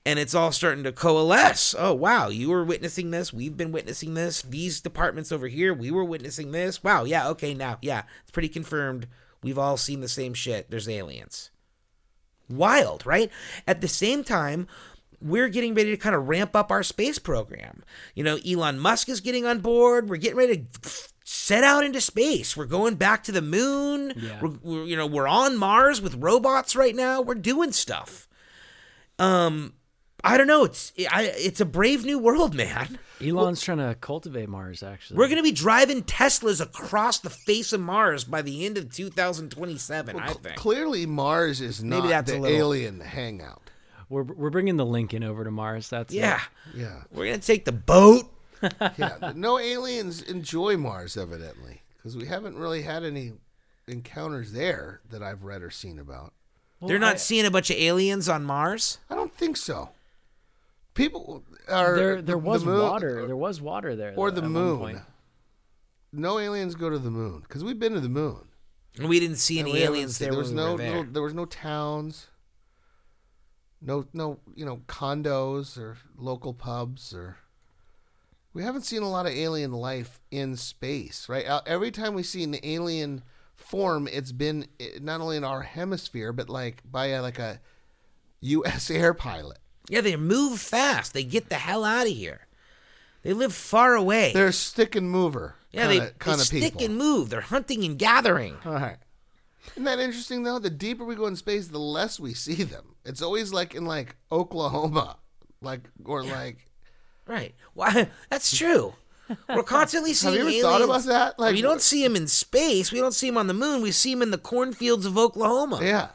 [0.05, 1.77] and it's all starting to coalesce.
[1.79, 3.33] Oh wow, you were witnessing this.
[3.33, 4.43] We've been witnessing this.
[4.43, 6.83] These departments over here, we were witnessing this.
[6.83, 9.07] Wow, yeah, okay, now yeah, it's pretty confirmed.
[9.45, 10.71] We've all seen the same shit.
[10.71, 11.51] There's aliens
[12.49, 13.31] wild, right?
[13.67, 14.67] At the same time,
[15.21, 17.83] we're getting ready to kind of ramp up our space program.
[18.15, 20.09] You know, Elon Musk is getting on board.
[20.09, 20.91] We're getting ready to
[21.25, 22.57] set out into space.
[22.57, 24.13] We're going back to the moon.
[24.17, 24.41] Yeah.
[24.41, 27.21] We're, we're you know, we're on Mars with robots right now.
[27.21, 28.29] We're doing stuff.
[29.19, 29.75] Um
[30.25, 30.65] I don't know.
[30.65, 32.99] It's I, it's a brave new world, man.
[33.23, 34.83] Elon's trying to cultivate Mars.
[34.83, 38.79] Actually, We're going to be driving Teslas across the face of Mars by the end
[38.79, 40.57] of 2027, I Cl- think.
[40.57, 43.71] Clearly, Mars is not Maybe that's the a little- alien hangout.
[44.09, 45.89] we're we're bringing the Lincoln over to Mars.
[45.91, 46.19] That's it.
[46.19, 46.41] Yeah.
[46.75, 48.25] Yeah, We're going to take the boat.
[48.99, 49.33] yeah.
[49.37, 53.33] no aliens enjoy Mars, evidently, because we haven't really had any
[53.87, 56.33] encounters there that I've read or seen about.
[56.81, 58.99] Well, They're not I- seeing a bunch of aliens on Mars.
[59.11, 59.91] I don't think so.
[60.95, 63.27] People are there the- there the was moon- water.
[63.27, 64.15] There was water there.
[64.17, 65.03] or though, the moon.
[66.13, 68.49] No aliens go to the moon because we've been to the moon.
[68.97, 70.97] And we didn't see any aliens seen- there, was no we there.
[70.97, 72.27] little- there was no towns.
[73.81, 77.37] No, no, you know, condos or local pubs or.
[78.55, 81.45] We haven't seen a lot of alien life in space, right?
[81.65, 83.23] Every time we see an alien
[83.55, 87.61] form, it's been eh, not only in our hemisphere, but like by a, like a
[88.41, 88.91] U.S.
[88.91, 89.59] air pilot.
[89.89, 91.13] Yeah, they move fast.
[91.15, 92.47] They get the hell out of here.
[93.23, 94.33] They live far away.
[94.33, 95.55] They're a stick and mover.
[95.73, 96.85] yeah, kinda, they, kind they of stick people.
[96.85, 97.31] and move.
[97.31, 98.57] They're hunting and gathering.
[98.65, 98.97] All right.
[99.73, 100.59] Isn't that interesting though?
[100.59, 102.95] The deeper we go in space, the less we see them.
[103.05, 105.17] It's always like in like Oklahoma,
[105.61, 106.67] like or like.
[107.27, 107.55] Right.
[107.75, 108.09] Why?
[108.31, 108.95] That's true.
[109.49, 110.33] We're constantly seeing.
[110.35, 110.63] Have you ever aliens.
[110.65, 111.39] thought about that?
[111.39, 112.91] Like we don't see them in space.
[112.93, 113.83] We don't see them on the moon.
[113.83, 115.81] We see them in the cornfields of Oklahoma.
[115.83, 116.09] Yeah,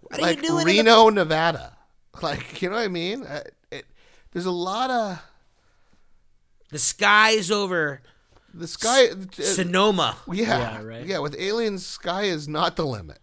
[0.00, 0.62] What are like you doing?
[0.62, 1.75] in the- Reno, Nevada.
[2.22, 3.24] Like you know what I mean?
[3.24, 3.84] Uh, it,
[4.32, 5.22] there's a lot of
[6.70, 8.00] the skies over
[8.52, 9.08] the sky.
[9.08, 10.16] uh, Sonoma.
[10.32, 11.06] yeah, Yeah, right.
[11.06, 13.18] Yeah, with aliens, sky is not the limit.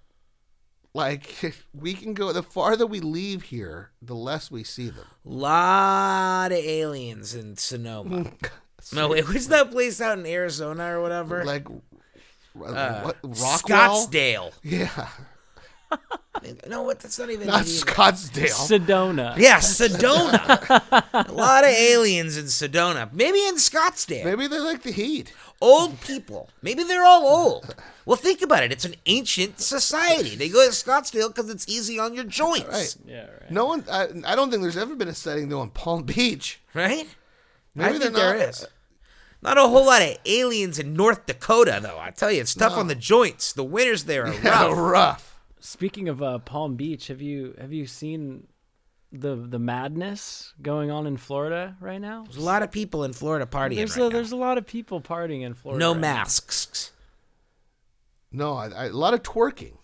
[0.94, 2.32] Like we can go.
[2.32, 5.06] The farther we leave here, the less we see them.
[5.26, 8.32] Lot of aliens in Sonoma.
[8.94, 11.44] no, wait, what's that place out in Arizona or whatever?
[11.44, 11.68] like
[12.56, 14.08] Uh, what, Rockwell.
[14.08, 14.52] Scottsdale.
[14.62, 15.08] Yeah,
[16.68, 17.00] No, what?
[17.00, 17.48] That's not even.
[17.48, 17.68] not it.
[17.68, 18.50] Scottsdale.
[18.50, 19.38] Sedona.
[19.38, 20.60] Yeah, Sedona.
[21.14, 23.12] a lot of aliens in Sedona.
[23.14, 24.26] Maybe in Scottsdale.
[24.26, 25.32] Maybe they like the heat.
[25.62, 26.50] Old people.
[26.62, 27.76] Maybe they're all old.
[28.06, 28.74] Well, think about it.
[28.74, 30.36] It's an ancient society.
[30.36, 32.68] They go to Scottsdale because it's easy on your joints.
[32.68, 32.96] Right.
[33.08, 33.52] Yeah, right.
[33.52, 33.86] No one.
[33.90, 36.60] I, I don't think there's ever been a setting though in Palm Beach.
[36.74, 37.08] Right?
[37.74, 38.68] Maybe I think there not- is.
[39.42, 42.00] Not a whole lot of aliens in North Dakota, though.
[42.00, 43.52] I tell you, it's tough on the joints.
[43.54, 44.78] The winters there are Yeah, rough.
[44.78, 45.33] rough.
[45.66, 48.48] Speaking of uh, Palm Beach, have you have you seen
[49.14, 52.24] the the madness going on in Florida right now?
[52.26, 54.14] There's a lot of people in Florida partying There's right a, now.
[54.14, 55.80] there's a lot of people partying in Florida.
[55.80, 56.16] No right now.
[56.16, 56.92] masks.
[58.30, 59.78] No, I, I, a lot of twerking,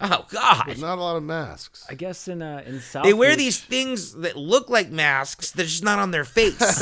[0.00, 0.64] Oh God!
[0.66, 1.86] but not a lot of masks.
[1.88, 5.52] I guess in uh, in South They wear Beach- these things that look like masks.
[5.52, 6.58] They're just not on their face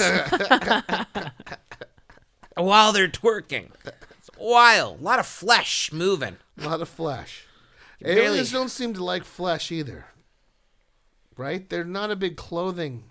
[2.57, 3.71] while they're twerking.
[4.17, 5.01] It's wild.
[5.01, 6.37] A lot of flesh moving.
[6.61, 7.45] A lot of flesh.
[8.03, 10.07] Barely- Aliens don't seem to like flesh either.
[11.37, 11.69] Right?
[11.69, 13.05] They're not a big clothing.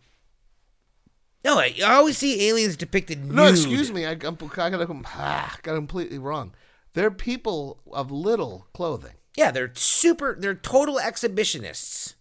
[1.45, 3.35] No, I I always see aliens depicted nude.
[3.35, 4.05] No, excuse me.
[4.05, 6.53] I, I'm, I got, ah, got completely wrong.
[6.93, 9.13] They're people of little clothing.
[9.37, 10.35] Yeah, they're super.
[10.37, 12.15] They're total exhibitionists.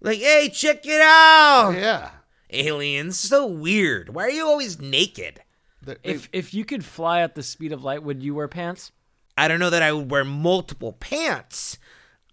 [0.00, 2.10] Like, hey, check it out, Yeah.
[2.50, 3.18] aliens.
[3.18, 4.14] So weird.
[4.14, 5.42] Why are you always naked?
[5.80, 8.90] They're- If if you could fly at the speed of light, would you wear pants?
[9.36, 11.78] I don't know that I would wear multiple pants.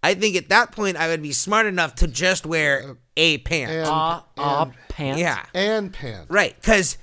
[0.02, 3.72] I think at that point I would be smart enough to just wear a pant.
[3.72, 5.20] and, Ah, ah, and, pants.
[5.22, 6.30] yeah, and pants.
[6.30, 6.56] right.
[6.56, 6.98] Because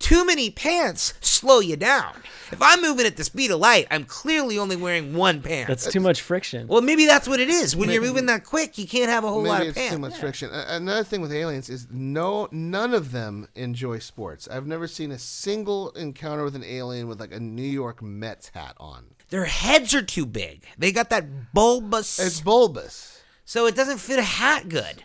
[0.00, 2.14] too many pants slow you down.
[2.50, 5.68] If I'm moving at the speed of light, I'm clearly only wearing one pant.
[5.68, 6.66] That's too much friction.
[6.66, 7.76] well, maybe that's what it is.
[7.76, 9.94] When you're moving that quick, you can't have a whole lot Maybe of it's pants.
[9.94, 10.50] too much friction.
[10.50, 14.48] Another thing with aliens is no, none of them enjoy sports.
[14.50, 18.48] I've never seen a single encounter with an alien with like a New York Mets
[18.48, 19.04] hat on.
[19.28, 20.64] Their heads are too big.
[20.76, 23.22] They got that bulbous, It's bulbous.
[23.44, 25.04] so it doesn't fit a hat good.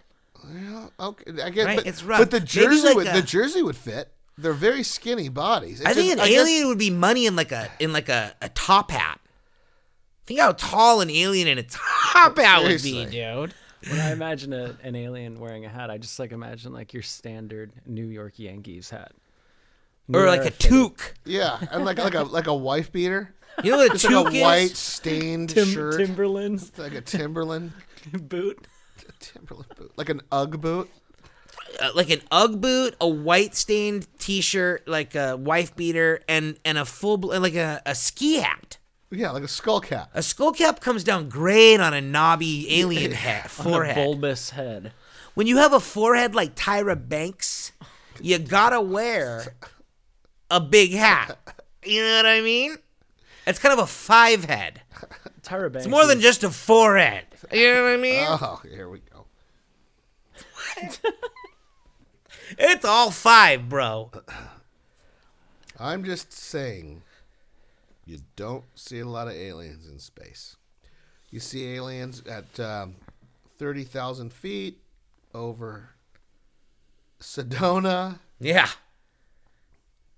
[0.51, 2.19] Yeah, okay, I guess, Right, but, it's rough.
[2.19, 4.11] but the jersey like would a- the jersey would fit.
[4.37, 5.79] They're very skinny bodies.
[5.79, 8.09] It's I think just- an guess- alien would be money in like a in like
[8.09, 9.19] a, a top hat.
[10.25, 13.53] Think how tall an alien in a top hat would be, dude.
[13.89, 17.03] when I imagine a, an alien wearing a hat, I just like imagine like your
[17.03, 19.11] standard New York Yankees hat.
[20.13, 20.71] Or like a fitted.
[20.71, 21.13] toque.
[21.25, 23.33] Yeah, and like like a like a wife beater,
[23.63, 24.41] You know what a just toque like a is?
[24.43, 27.71] white stained Tim- shirt, Timberlands It's like a Timberland,
[28.21, 28.67] boot.
[29.19, 30.89] Timberland boot, like an UGG boot.
[31.79, 36.77] Uh, like an UGG boot, a white stained T-shirt, like a wife beater, and and
[36.77, 38.77] a full bl- like a, a ski hat.
[39.11, 40.09] Yeah, like a skull cap.
[40.13, 43.95] A skull cap comes down great on a knobby alien head On a forehead.
[43.95, 44.91] bulbous head.
[45.35, 47.71] when you have a forehead like Tyra Banks,
[48.21, 49.53] you gotta wear
[50.49, 51.37] a big hat.
[51.83, 52.77] You know what I mean?
[53.47, 54.81] It's kind of a five head.
[55.43, 55.85] Tyra Banks.
[55.85, 57.25] It's more than just a forehead.
[57.53, 58.25] You know what I mean?
[58.27, 59.25] Oh, here we go.
[62.57, 64.11] It's all five, bro.
[65.79, 67.01] I'm just saying,
[68.05, 70.55] you don't see a lot of aliens in space.
[71.31, 72.95] You see aliens at um,
[73.57, 74.79] 30,000 feet
[75.33, 75.89] over
[77.19, 78.69] Sedona, Yeah.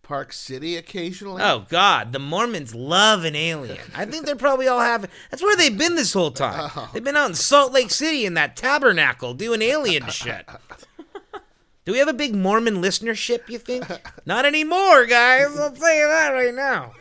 [0.03, 1.41] Park City occasionally.
[1.43, 3.77] Oh God, the Mormons love an alien.
[3.93, 5.09] I think they're probably all having.
[5.29, 6.71] That's where they've been this whole time.
[6.93, 10.47] They've been out in Salt Lake City in that tabernacle doing alien shit.
[11.87, 13.47] Do we have a big Mormon listenership?
[13.47, 13.85] You think?
[14.25, 15.57] Not anymore, guys.
[15.57, 16.91] I'll tell you that right now.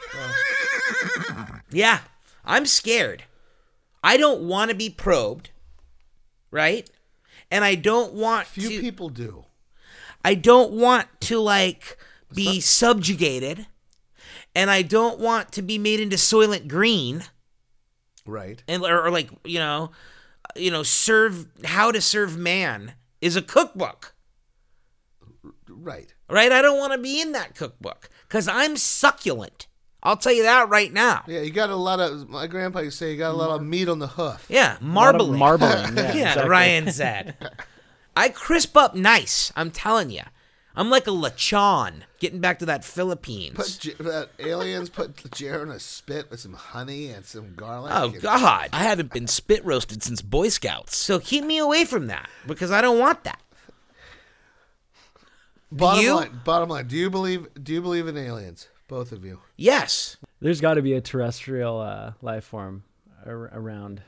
[1.72, 1.98] Yeah,
[2.44, 3.24] I'm scared.
[4.04, 5.50] I don't want to be probed,
[6.52, 6.88] right?
[7.50, 9.46] and I don't want Few to people do.
[10.24, 11.96] I don't want to like
[12.32, 13.66] be subjugated
[14.54, 17.24] and I don't want to be made into Soylent Green
[18.24, 18.62] Right.
[18.68, 19.90] and or, or like, you know,
[20.54, 24.12] you know, serve how to serve man is a cookbook.
[25.86, 26.12] Right.
[26.28, 26.50] Right?
[26.50, 29.68] I don't want to be in that cookbook cuz I'm succulent.
[30.02, 31.22] I'll tell you that right now.
[31.26, 32.28] Yeah, you got a lot of.
[32.28, 33.68] My grandpa used to say you got a lot of mm.
[33.68, 34.46] meat on the hoof.
[34.48, 35.38] Yeah, A lot marbling.
[35.38, 35.70] marbling.
[35.96, 36.48] Yeah, yeah, exactly.
[36.48, 37.36] Ryan said.
[38.16, 39.52] I crisp up nice.
[39.56, 40.22] I'm telling you.
[40.78, 42.02] I'm like a lechon.
[42.20, 43.56] Getting back to that Philippines.
[43.56, 47.92] Put J- that aliens put Jer in a spit with some honey and some garlic.
[47.94, 48.68] Oh and- God!
[48.72, 52.70] I haven't been spit roasted since Boy Scouts, so keep me away from that because
[52.70, 53.40] I don't want that.
[55.72, 56.14] Bottom you?
[56.14, 56.40] line.
[56.44, 56.86] Bottom line.
[56.86, 57.46] Do you believe?
[57.62, 58.68] Do you believe in aliens?
[58.88, 59.40] Both of you.
[59.56, 62.84] Yes, There's got to be a terrestrial uh, life form
[63.26, 64.00] ar- around.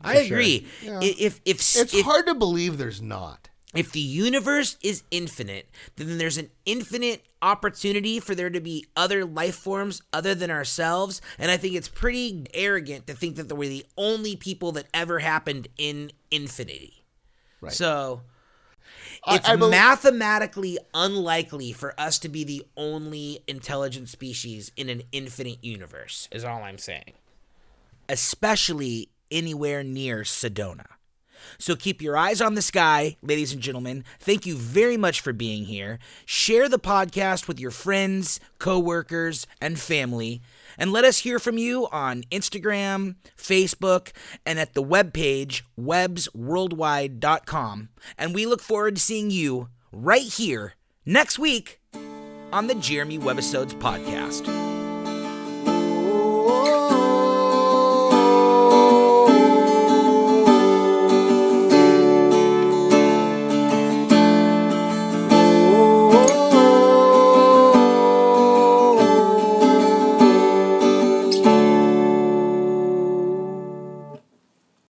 [0.00, 0.38] I sure.
[0.38, 0.66] agree.
[0.82, 1.00] Yeah.
[1.00, 3.50] I- If if It's if, hard to believe there's not.
[3.74, 9.24] if the universe is infinite, then there's an infinite opportunity for there to be other
[9.26, 11.20] life forms other than ourselves.
[11.38, 15.18] And I think it's pretty arrogant to think that we're the only people that ever
[15.18, 17.04] happened in infinity.
[17.60, 17.72] Right.
[17.72, 18.37] So I-
[19.26, 25.02] it's I bel- mathematically unlikely for us to be the only intelligent species in an
[25.12, 27.12] infinite universe, is all I'm saying.
[28.08, 30.86] Especially anywhere near Sedona.
[31.58, 34.04] So keep your eyes on the sky, ladies and gentlemen.
[34.20, 35.98] Thank you very much for being here.
[36.26, 40.42] Share the podcast with your friends, coworkers, and family.
[40.76, 44.12] And let us hear from you on Instagram, Facebook,
[44.46, 47.88] and at the webpage websworldwide.com.
[48.16, 50.74] And we look forward to seeing you right here
[51.04, 51.80] next week
[52.52, 54.67] on the Jeremy Webisodes podcast.